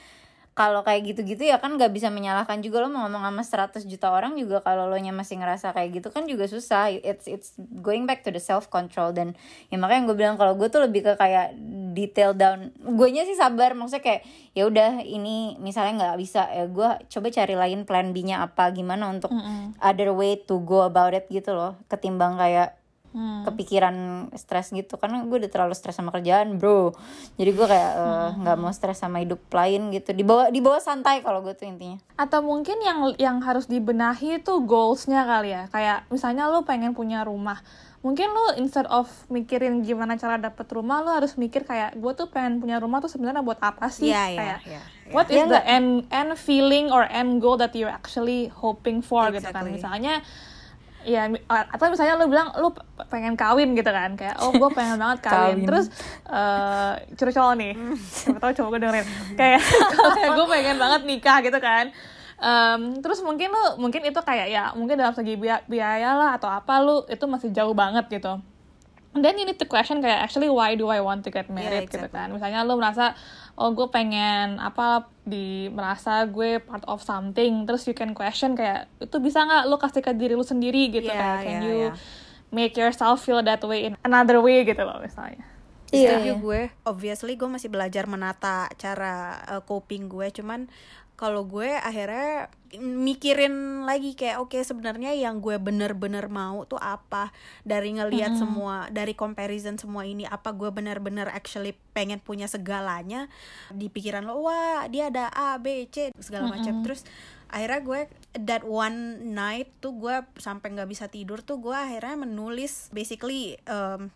kalau 0.56 0.80
kayak 0.80 1.12
gitu-gitu 1.12 1.44
ya 1.44 1.60
kan 1.60 1.76
nggak 1.76 1.92
bisa 1.92 2.08
menyalahkan 2.08 2.64
juga. 2.64 2.80
Lo 2.80 2.88
mau 2.88 3.04
ngomong 3.04 3.44
sama 3.44 3.68
100 3.68 3.84
juta 3.84 4.08
orang 4.08 4.40
juga 4.40 4.64
kalau 4.64 4.88
lo 4.88 4.96
nya 4.96 5.12
masih 5.12 5.36
ngerasa 5.36 5.76
kayak 5.76 6.00
gitu 6.00 6.08
kan 6.08 6.24
juga 6.24 6.48
susah. 6.48 6.88
It's 6.96 7.28
it's 7.28 7.52
going 7.84 8.08
back 8.08 8.24
to 8.24 8.32
the 8.32 8.40
self 8.40 8.72
control 8.72 9.12
dan 9.12 9.36
ya 9.68 9.76
makanya 9.76 10.08
gue 10.08 10.16
bilang 10.16 10.40
kalau 10.40 10.56
gue 10.56 10.72
tuh 10.72 10.80
lebih 10.80 11.04
ke 11.04 11.12
kayak 11.20 11.52
detail 11.92 12.32
down. 12.32 12.72
Gue 12.80 13.12
nya 13.12 13.28
sih 13.28 13.36
sabar 13.36 13.76
maksudnya 13.76 14.00
kayak 14.00 14.24
ya 14.56 14.64
udah 14.64 15.04
ini 15.04 15.60
misalnya 15.60 16.08
nggak 16.08 16.16
bisa. 16.24 16.48
Ya 16.48 16.64
gue 16.64 16.88
coba 17.04 17.26
cari 17.28 17.52
lain 17.52 17.84
plan 17.84 18.16
B 18.16 18.24
nya 18.24 18.40
apa 18.40 18.72
gimana 18.72 19.12
untuk 19.12 19.28
other 19.84 20.16
way 20.16 20.40
to 20.40 20.64
go 20.64 20.88
about 20.88 21.12
it 21.12 21.28
gitu 21.28 21.52
loh. 21.52 21.76
Ketimbang 21.92 22.40
kayak 22.40 22.80
Hmm. 23.14 23.48
kepikiran 23.48 24.28
stres 24.36 24.74
gitu. 24.74 24.98
Karena 25.00 25.22
gue 25.24 25.36
udah 25.40 25.50
terlalu 25.50 25.74
stres 25.78 25.96
sama 25.96 26.12
kerjaan 26.12 26.58
bro. 26.60 26.92
Jadi 27.40 27.50
gue 27.54 27.66
kayak 27.66 27.92
eh, 27.96 28.28
nggak 28.42 28.56
mau 28.60 28.72
stres 28.74 29.00
sama 29.00 29.22
hidup 29.22 29.40
lain 29.50 29.94
gitu. 29.94 30.12
Dibawa 30.12 30.50
dibawa 30.52 30.78
santai 30.82 31.22
kalau 31.24 31.40
gue 31.40 31.56
tuh 31.56 31.64
intinya. 31.70 31.96
Atau 32.20 32.44
mungkin 32.44 32.76
yang 32.82 33.16
yang 33.16 33.38
harus 33.40 33.70
dibenahi 33.70 34.40
itu 34.44 34.52
goalsnya 34.66 35.24
kali 35.24 35.54
ya. 35.54 35.64
Kayak 35.72 36.04
misalnya 36.12 36.50
lu 36.52 36.66
pengen 36.66 36.92
punya 36.92 37.24
rumah. 37.24 37.62
Mungkin 38.04 38.28
lu 38.30 38.46
instead 38.62 38.86
of 38.86 39.10
mikirin 39.26 39.82
gimana 39.82 40.14
cara 40.14 40.38
dapet 40.38 40.68
rumah 40.70 41.02
lu 41.02 41.10
harus 41.10 41.34
mikir 41.34 41.66
kayak 41.66 41.98
gue 41.98 42.12
tuh 42.14 42.30
pengen 42.30 42.62
punya 42.62 42.78
rumah 42.78 43.02
tuh 43.02 43.10
sebenarnya 43.10 43.42
buat 43.42 43.58
apa 43.58 43.90
sih? 43.90 44.12
Iya, 44.12 44.24
iya, 44.30 44.38
kayak 44.38 44.58
iya, 44.62 44.72
iya. 44.78 44.82
what 45.10 45.26
is 45.26 45.42
Ya 45.42 45.50
the 45.50 45.62
end 45.66 46.06
end 46.14 46.30
feeling 46.38 46.92
or 46.92 47.02
end 47.08 47.42
goal 47.42 47.58
that 47.58 47.74
you're 47.74 47.90
actually 47.90 48.46
hoping 48.54 49.02
for? 49.02 49.26
Gitu 49.34 49.48
kan. 49.50 49.66
Exactly. 49.66 49.74
misalnya 49.80 50.14
ya 51.06 51.30
mi- 51.30 51.40
atau 51.46 51.86
misalnya 51.86 52.18
lu 52.18 52.26
bilang 52.26 52.50
lu 52.58 52.74
pengen 53.06 53.38
kawin 53.38 53.78
gitu 53.78 53.86
kan. 53.88 54.18
Kayak 54.18 54.42
oh 54.42 54.50
gue 54.50 54.70
pengen 54.74 54.98
banget 54.98 55.18
kawin, 55.30 55.62
Kawin. 55.62 55.66
terus 55.70 55.86
eh 56.26 56.92
curcol 57.14 57.54
nih. 57.56 57.72
Siapa 57.96 58.38
tahu 58.42 58.52
coba 58.58 58.68
gue 58.76 58.80
dengerin. 58.82 59.06
Kayak 59.38 59.60
kalau 59.94 60.10
kayak 60.12 60.30
gue 60.34 60.46
pengen 60.50 60.76
banget 60.76 61.00
nikah 61.06 61.38
gitu 61.40 61.58
kan. 61.62 61.94
Em, 62.36 63.00
terus 63.00 63.24
mungkin 63.24 63.48
lu 63.48 63.80
mungkin 63.80 64.04
itu 64.04 64.20
kayak 64.20 64.52
ya 64.52 64.64
mungkin 64.76 65.00
dalam 65.00 65.16
segi 65.16 65.40
biaya, 65.40 65.64
biaya 65.64 66.12
lah 66.12 66.30
atau 66.36 66.52
apa 66.52 66.84
lu 66.84 67.06
itu 67.08 67.24
masih 67.24 67.48
jauh 67.54 67.72
banget 67.72 68.10
gitu. 68.12 68.36
You 69.16 69.32
need 69.32 69.56
to 69.56 69.64
question 69.64 70.04
kayak 70.04 70.28
actually 70.28 70.52
why 70.52 70.76
do 70.76 70.92
I 70.92 71.00
want 71.00 71.24
to 71.24 71.32
get 71.32 71.48
married? 71.48 71.88
gitu 71.88 72.04
exactly. 72.04 72.12
kan. 72.12 72.28
Misalnya 72.28 72.68
lu 72.68 72.76
merasa 72.76 73.16
oh 73.56 73.72
gue 73.72 73.88
pengen 73.88 74.60
apa 74.60 75.08
di 75.24 75.72
merasa 75.72 76.22
gue 76.28 76.60
part 76.60 76.84
of 76.86 77.00
something. 77.02 77.64
Terus 77.64 77.88
you 77.88 77.96
can 77.96 78.12
question 78.12 78.54
kayak 78.54 78.86
itu 79.00 79.16
bisa 79.18 79.42
nggak 79.42 79.64
lu 79.66 79.76
kasih 79.80 80.04
ke 80.04 80.12
diri 80.12 80.36
lu 80.36 80.44
sendiri? 80.44 80.92
Gitu 80.92 81.08
Iya, 81.08 81.16
kayak 81.16 81.36
can 81.42 81.50
iya, 81.50 81.60
you 81.64 81.76
iya. 81.88 81.90
make 82.52 82.76
yourself 82.76 83.24
feel 83.24 83.40
that 83.40 83.64
way 83.64 83.90
in 83.90 83.92
another 84.04 84.38
way? 84.44 84.62
Gitu 84.62 84.80
loh 84.80 85.00
misalnya. 85.00 85.42
Iya, 85.90 86.18
Setuju 86.20 86.32
iya. 86.32 86.34
gue. 86.36 86.60
Obviously 86.84 87.32
gue 87.38 87.48
masih 87.48 87.72
belajar 87.72 88.04
menata 88.04 88.68
cara 88.76 89.40
uh, 89.48 89.62
coping 89.64 90.10
gue. 90.12 90.28
Cuman 90.34 90.68
kalau 91.16 91.48
gue 91.48 91.72
akhirnya 91.72 92.52
mikirin 92.76 93.88
lagi 93.88 94.12
kayak 94.12 94.36
oke 94.36 94.60
sebenarnya 94.60 95.16
yang 95.16 95.40
gue 95.40 95.56
bener-bener 95.56 96.28
mau 96.28 96.68
tuh 96.68 96.76
apa? 96.76 97.32
Dari 97.64 97.96
ngelihat 97.96 98.36
semua 98.36 98.92
dari 98.92 99.16
comparison 99.16 99.80
semua 99.80 100.04
ini 100.04 100.28
apa 100.28 100.52
gue 100.52 100.68
bener-bener 100.68 101.32
actually 101.32 101.72
pengen 101.96 102.20
punya 102.20 102.44
segalanya? 102.44 103.32
Di 103.72 103.88
pikiran 103.88 104.28
lo 104.28 104.44
wah 104.44 104.84
dia 104.92 105.08
ada 105.08 105.32
A 105.32 105.56
B 105.56 105.88
C 105.88 106.12
segala 106.20 106.52
macam. 106.52 106.84
Terus 106.84 107.08
akhirnya 107.48 107.80
gue 107.80 108.00
that 108.44 108.66
one 108.66 109.32
night 109.32 109.72
tuh 109.80 109.96
gue 109.96 110.16
sampai 110.36 110.76
nggak 110.76 110.90
bisa 110.90 111.06
tidur 111.08 111.40
tuh 111.40 111.62
gue 111.62 111.72
akhirnya 111.72 112.28
menulis 112.28 112.92
basically 112.92 113.56
um, 113.70 114.12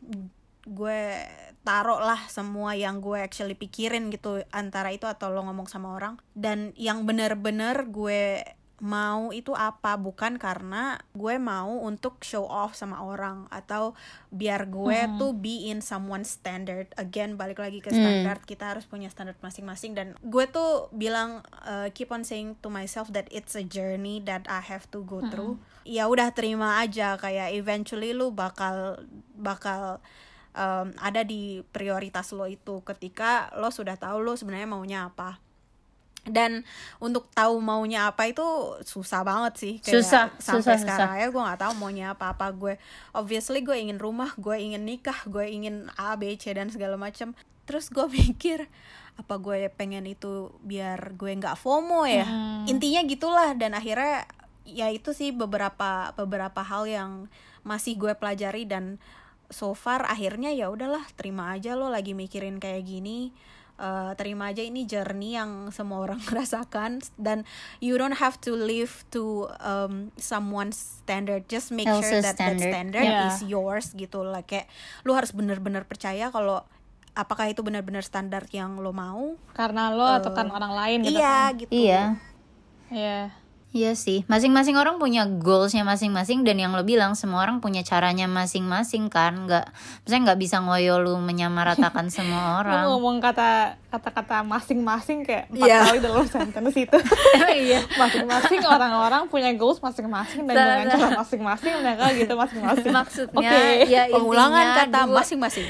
gue 0.70 1.18
taruh 1.60 2.00
lah 2.00 2.24
semua 2.30 2.72
yang 2.72 3.04
gue 3.04 3.20
actually 3.20 3.58
pikirin 3.58 4.08
gitu 4.08 4.40
antara 4.54 4.94
itu 4.94 5.04
atau 5.04 5.28
lo 5.28 5.42
ngomong 5.44 5.68
sama 5.68 5.92
orang. 5.92 6.16
Dan 6.32 6.72
yang 6.78 7.04
bener-bener 7.04 7.90
gue 7.90 8.46
mau 8.80 9.28
itu 9.28 9.52
apa? 9.52 10.00
Bukan 10.00 10.40
karena 10.40 10.96
gue 11.12 11.36
mau 11.36 11.84
untuk 11.84 12.24
show 12.24 12.48
off 12.48 12.72
sama 12.72 13.04
orang 13.04 13.44
atau 13.52 13.92
biar 14.32 14.72
gue 14.72 14.98
tuh 15.20 15.36
be 15.36 15.68
in 15.68 15.84
someone 15.84 16.24
standard. 16.24 16.88
Again 16.96 17.36
balik 17.36 17.60
lagi 17.60 17.84
ke 17.84 17.92
standar 17.92 18.40
kita 18.40 18.72
harus 18.72 18.88
punya 18.88 19.12
standar 19.12 19.36
masing-masing. 19.44 19.92
Dan 19.92 20.16
gue 20.24 20.48
tuh 20.48 20.88
bilang 20.96 21.44
uh, 21.68 21.92
keep 21.92 22.08
on 22.08 22.24
saying 22.24 22.56
to 22.64 22.72
myself 22.72 23.12
that 23.12 23.28
it's 23.28 23.52
a 23.52 23.62
journey 23.62 24.24
that 24.24 24.48
I 24.48 24.64
have 24.64 24.88
to 24.96 25.04
go 25.04 25.20
through. 25.28 25.60
Ya 25.84 26.08
udah 26.08 26.32
terima 26.32 26.80
aja. 26.80 27.20
Kayak 27.20 27.52
eventually 27.52 28.16
lu 28.16 28.32
bakal 28.32 29.04
bakal 29.36 30.00
um, 30.60 30.92
ada 31.00 31.24
di 31.24 31.64
prioritas 31.72 32.30
lo 32.36 32.44
itu 32.44 32.84
ketika 32.84 33.48
lo 33.56 33.72
sudah 33.72 33.96
tahu 33.96 34.20
lo 34.20 34.36
sebenarnya 34.36 34.68
maunya 34.68 35.00
apa. 35.08 35.40
Dan 36.20 36.68
untuk 37.00 37.32
tahu 37.32 37.64
maunya 37.64 38.12
apa 38.12 38.28
itu 38.28 38.44
susah 38.84 39.24
banget 39.24 39.54
sih 39.56 39.74
kayak 39.80 40.04
Susah, 40.04 40.24
sampai 40.36 40.76
susah, 40.76 40.78
sekarang. 40.84 41.16
ya 41.16 41.26
gue 41.32 41.42
nggak 41.48 41.60
tahu 41.64 41.72
maunya 41.80 42.12
apa 42.12 42.36
apa. 42.36 42.52
Gue 42.52 42.76
obviously 43.16 43.64
gue 43.64 43.72
ingin 43.80 43.96
rumah 43.96 44.36
gue 44.36 44.52
ingin 44.60 44.84
nikah 44.84 45.16
gue 45.24 45.48
ingin 45.48 45.88
A 45.96 46.20
B 46.20 46.36
C 46.36 46.52
dan 46.52 46.68
segala 46.68 47.00
macam 47.00 47.32
terus 47.64 47.88
gue 47.88 48.04
mikir 48.20 48.68
apa 49.16 49.34
gue 49.40 49.72
pengen 49.72 50.04
itu 50.04 50.52
biar 50.60 51.16
gue 51.16 51.32
nggak 51.40 51.56
FOMO 51.56 52.04
ya? 52.04 52.28
Intinya 52.68 53.00
gitulah 53.08 53.56
dan 53.56 53.72
akhirnya 53.72 54.28
ya 54.68 54.92
itu 54.92 55.16
sih 55.16 55.32
beberapa 55.32 56.12
beberapa 56.20 56.60
hal 56.60 56.84
yang 56.84 57.10
masih 57.64 57.96
gue 57.96 58.12
pelajari 58.12 58.68
dan 58.68 59.00
so 59.50 59.74
far 59.74 60.06
akhirnya 60.06 60.50
ya 60.50 60.70
udahlah 60.70 61.02
terima 61.14 61.52
aja 61.52 61.74
lo 61.74 61.86
lagi 61.86 62.14
mikirin 62.14 62.56
kayak 62.56 62.82
gini 62.82 63.30
Uh, 63.80 64.12
terima 64.12 64.52
aja 64.52 64.60
ini 64.60 64.84
journey 64.84 65.40
yang 65.40 65.72
semua 65.72 66.04
orang 66.04 66.20
rasakan 66.36 67.00
dan 67.16 67.48
you 67.80 67.96
don't 67.96 68.20
have 68.20 68.36
to 68.36 68.52
live 68.52 69.08
to 69.08 69.48
um, 69.56 70.12
someone's 70.20 70.76
standard 71.00 71.48
just 71.48 71.72
make 71.72 71.88
sure 71.88 71.96
Else's 71.96 72.20
that 72.20 72.36
that 72.36 72.60
standard. 72.60 72.68
standard 72.68 73.08
Yeah. 73.08 73.32
is 73.32 73.40
yours 73.40 73.96
gitu 73.96 74.20
lah 74.20 74.44
kayak 74.44 74.68
lu 75.00 75.16
harus 75.16 75.32
bener-bener 75.32 75.88
percaya 75.88 76.28
kalau 76.28 76.60
apakah 77.16 77.48
itu 77.48 77.64
benar-benar 77.64 78.04
standar 78.04 78.44
yang 78.52 78.76
lo 78.76 78.92
mau 78.92 79.40
karena 79.56 79.96
lo 79.96 80.04
atau 80.12 80.36
kan 80.36 80.52
orang 80.52 80.76
lain 80.76 80.98
gitu 81.00 81.16
iya 81.16 81.32
kan. 81.48 81.52
gitu 81.56 81.72
Iya. 81.72 82.02
Iya. 82.92 83.20
Iya 83.70 83.94
sih, 83.94 84.26
masing-masing 84.26 84.74
orang 84.74 84.98
punya 84.98 85.22
goalsnya 85.30 85.86
masing-masing 85.86 86.42
dan 86.42 86.58
yang 86.58 86.74
lo 86.74 86.82
bilang 86.82 87.14
semua 87.14 87.46
orang 87.46 87.62
punya 87.62 87.86
caranya 87.86 88.26
masing-masing 88.26 89.06
kan, 89.06 89.46
nggak, 89.46 89.70
misalnya 90.02 90.34
nggak 90.34 90.40
bisa 90.42 90.58
ngoyo 90.58 90.98
lu 90.98 91.14
menyamaratakan 91.22 92.10
semua 92.14 92.58
orang. 92.58 92.90
ngomong 92.90 93.22
kata 93.22 93.78
kata-kata 93.94 94.42
masing-masing 94.42 95.22
kayak 95.22 95.46
empat 95.54 95.66
Iya. 95.70 95.78
kali 95.86 95.98
dalam 96.02 96.26
sentence 96.26 96.74
itu. 96.74 96.98
Iya. 97.46 97.86
masing-masing 98.02 98.58
orang-orang 98.66 99.30
punya 99.30 99.54
goals 99.54 99.78
masing-masing 99.78 100.50
dan 100.50 100.54
dengan 100.58 100.86
cara 100.90 101.22
masing-masing 101.22 101.72
mereka 101.78 102.04
gitu 102.10 102.34
masing-masing. 102.34 102.90
Maksudnya 102.90 103.50
Oke. 103.54 103.86
ya 103.86 104.02
pengulangan 104.10 104.66
kata 104.82 105.00
masing-masing 105.06 105.66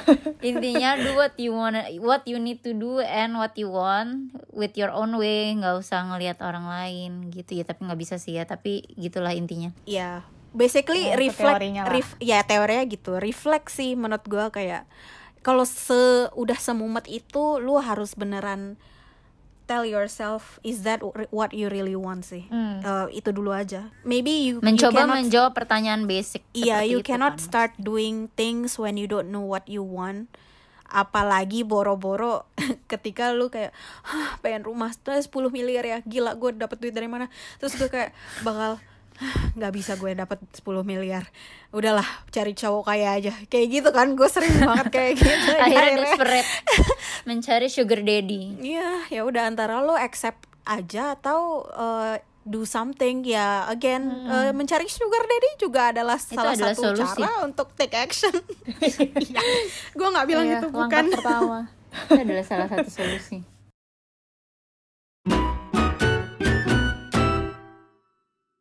intinya 0.48 0.96
do 0.98 1.14
what 1.14 1.34
you 1.38 1.52
wanna, 1.54 1.86
what 2.00 2.24
you 2.24 2.40
need 2.40 2.64
to 2.64 2.72
do 2.74 2.98
and 3.02 3.36
what 3.36 3.54
you 3.54 3.68
want 3.70 4.32
with 4.50 4.74
your 4.74 4.90
own 4.90 5.14
way, 5.16 5.52
nggak 5.54 5.78
usah 5.78 6.02
ngelihat 6.08 6.40
orang 6.42 6.66
lain 6.66 7.28
gitu 7.30 7.60
ya. 7.60 7.64
Tapi 7.64 7.86
nggak 7.86 8.00
bisa 8.00 8.16
sih 8.16 8.36
ya. 8.40 8.44
Tapi 8.48 8.84
gitulah 8.96 9.32
intinya. 9.36 9.70
ya 9.84 10.24
basically 10.52 11.08
Ya, 11.08 11.16
itu 11.16 11.32
reflect 11.32 11.60
ref- 11.88 12.18
ya 12.20 12.44
teorinya 12.44 12.84
gitu 12.84 13.16
reflect 13.16 13.72
sih 13.72 13.96
menurut 13.96 14.24
gua 14.28 14.52
kayak 14.52 14.84
kalau 15.42 15.66
se 15.66 16.28
udah 16.36 16.58
semumet 16.60 17.08
itu 17.08 17.58
lu 17.58 17.80
harus 17.80 18.14
beneran 18.14 18.76
tell 19.64 19.82
yourself 19.82 20.58
is 20.60 20.82
that 20.82 21.00
what 21.30 21.50
you 21.50 21.66
really 21.66 21.94
want 21.94 22.22
sih 22.22 22.44
Hmm. 22.46 22.82
Uh, 22.82 23.06
itu 23.10 23.30
dulu 23.30 23.50
aja 23.50 23.88
maybe 24.02 24.30
you 24.30 24.52
you 24.52 24.60
Mencoba 24.60 25.02
cannot 25.02 25.16
menjawab 25.18 25.52
pertanyaan 25.52 26.04
basic. 26.04 26.42
Iya, 26.52 26.80
seperti 26.80 26.90
you 26.90 26.98
itu 26.98 27.08
cannot 27.08 27.34
kan. 27.34 27.42
start 27.42 27.72
doing 27.76 28.28
things 28.32 28.76
when 28.76 28.94
you 28.94 29.06
don't 29.06 29.28
know 29.28 29.40
what 29.40 29.64
you 29.64 29.80
want. 29.80 30.28
Apalagi 30.86 31.64
boro-boro 31.64 32.44
ketika 32.92 33.32
lu 33.32 33.48
kayak 33.48 33.72
Hah, 34.04 34.36
pengen 34.38 34.60
rumah 34.62 34.92
terus 34.94 35.24
10 35.24 35.48
miliar 35.48 35.80
ya. 35.82 35.98
Gila, 36.02 36.36
gue 36.36 36.52
dapet 36.52 36.76
duit 36.78 36.92
dari 36.92 37.08
mana? 37.08 37.32
Terus 37.56 37.74
gue 37.74 37.88
kayak 37.88 38.12
bakal 38.42 38.76
"Hah, 38.76 38.91
nggak 39.52 39.72
bisa 39.72 39.94
gue 39.94 40.12
dapet 40.12 40.38
10 40.52 40.62
miliar. 40.82 41.24
Udahlah, 41.70 42.04
cari 42.28 42.52
cowok 42.52 42.84
kaya 42.84 43.14
aja. 43.14 43.32
Kayak 43.46 43.66
gitu 43.72 43.88
kan, 43.90 44.12
gue 44.12 44.28
sering 44.28 44.52
banget 44.56 44.86
kayak 44.88 45.12
gitu. 45.16 45.50
Akhirnya 45.64 46.04
Akhirnya- 46.06 46.46
mencari 47.28 47.66
sugar 47.66 48.00
daddy. 48.00 48.58
Iya, 48.58 49.08
ya 49.08 49.20
udah 49.22 49.46
antara 49.46 49.80
lo 49.80 49.92
accept 49.92 50.44
aja 50.62 51.14
atau 51.14 51.66
uh, 51.68 52.14
do 52.42 52.62
something 52.62 53.22
ya 53.22 53.66
again 53.66 54.02
uh, 54.26 54.50
mencari 54.50 54.86
sugar 54.86 55.22
daddy 55.22 55.50
juga 55.58 55.90
adalah 55.90 56.18
salah 56.18 56.54
adalah 56.54 56.74
satu 56.74 56.82
solusi. 56.90 57.18
cara 57.18 57.30
untuk 57.42 57.70
take 57.74 57.94
action. 57.94 58.34
Iya, 58.82 59.42
gue 59.92 60.08
nggak 60.08 60.26
bilang 60.26 60.46
Iya, 60.46 60.58
itu 60.58 60.68
bukan. 60.68 61.04
pertama. 61.08 61.58
Itu 61.92 62.14
adalah 62.16 62.42
salah 62.42 62.66
satu 62.66 62.90
solusi. 62.90 63.38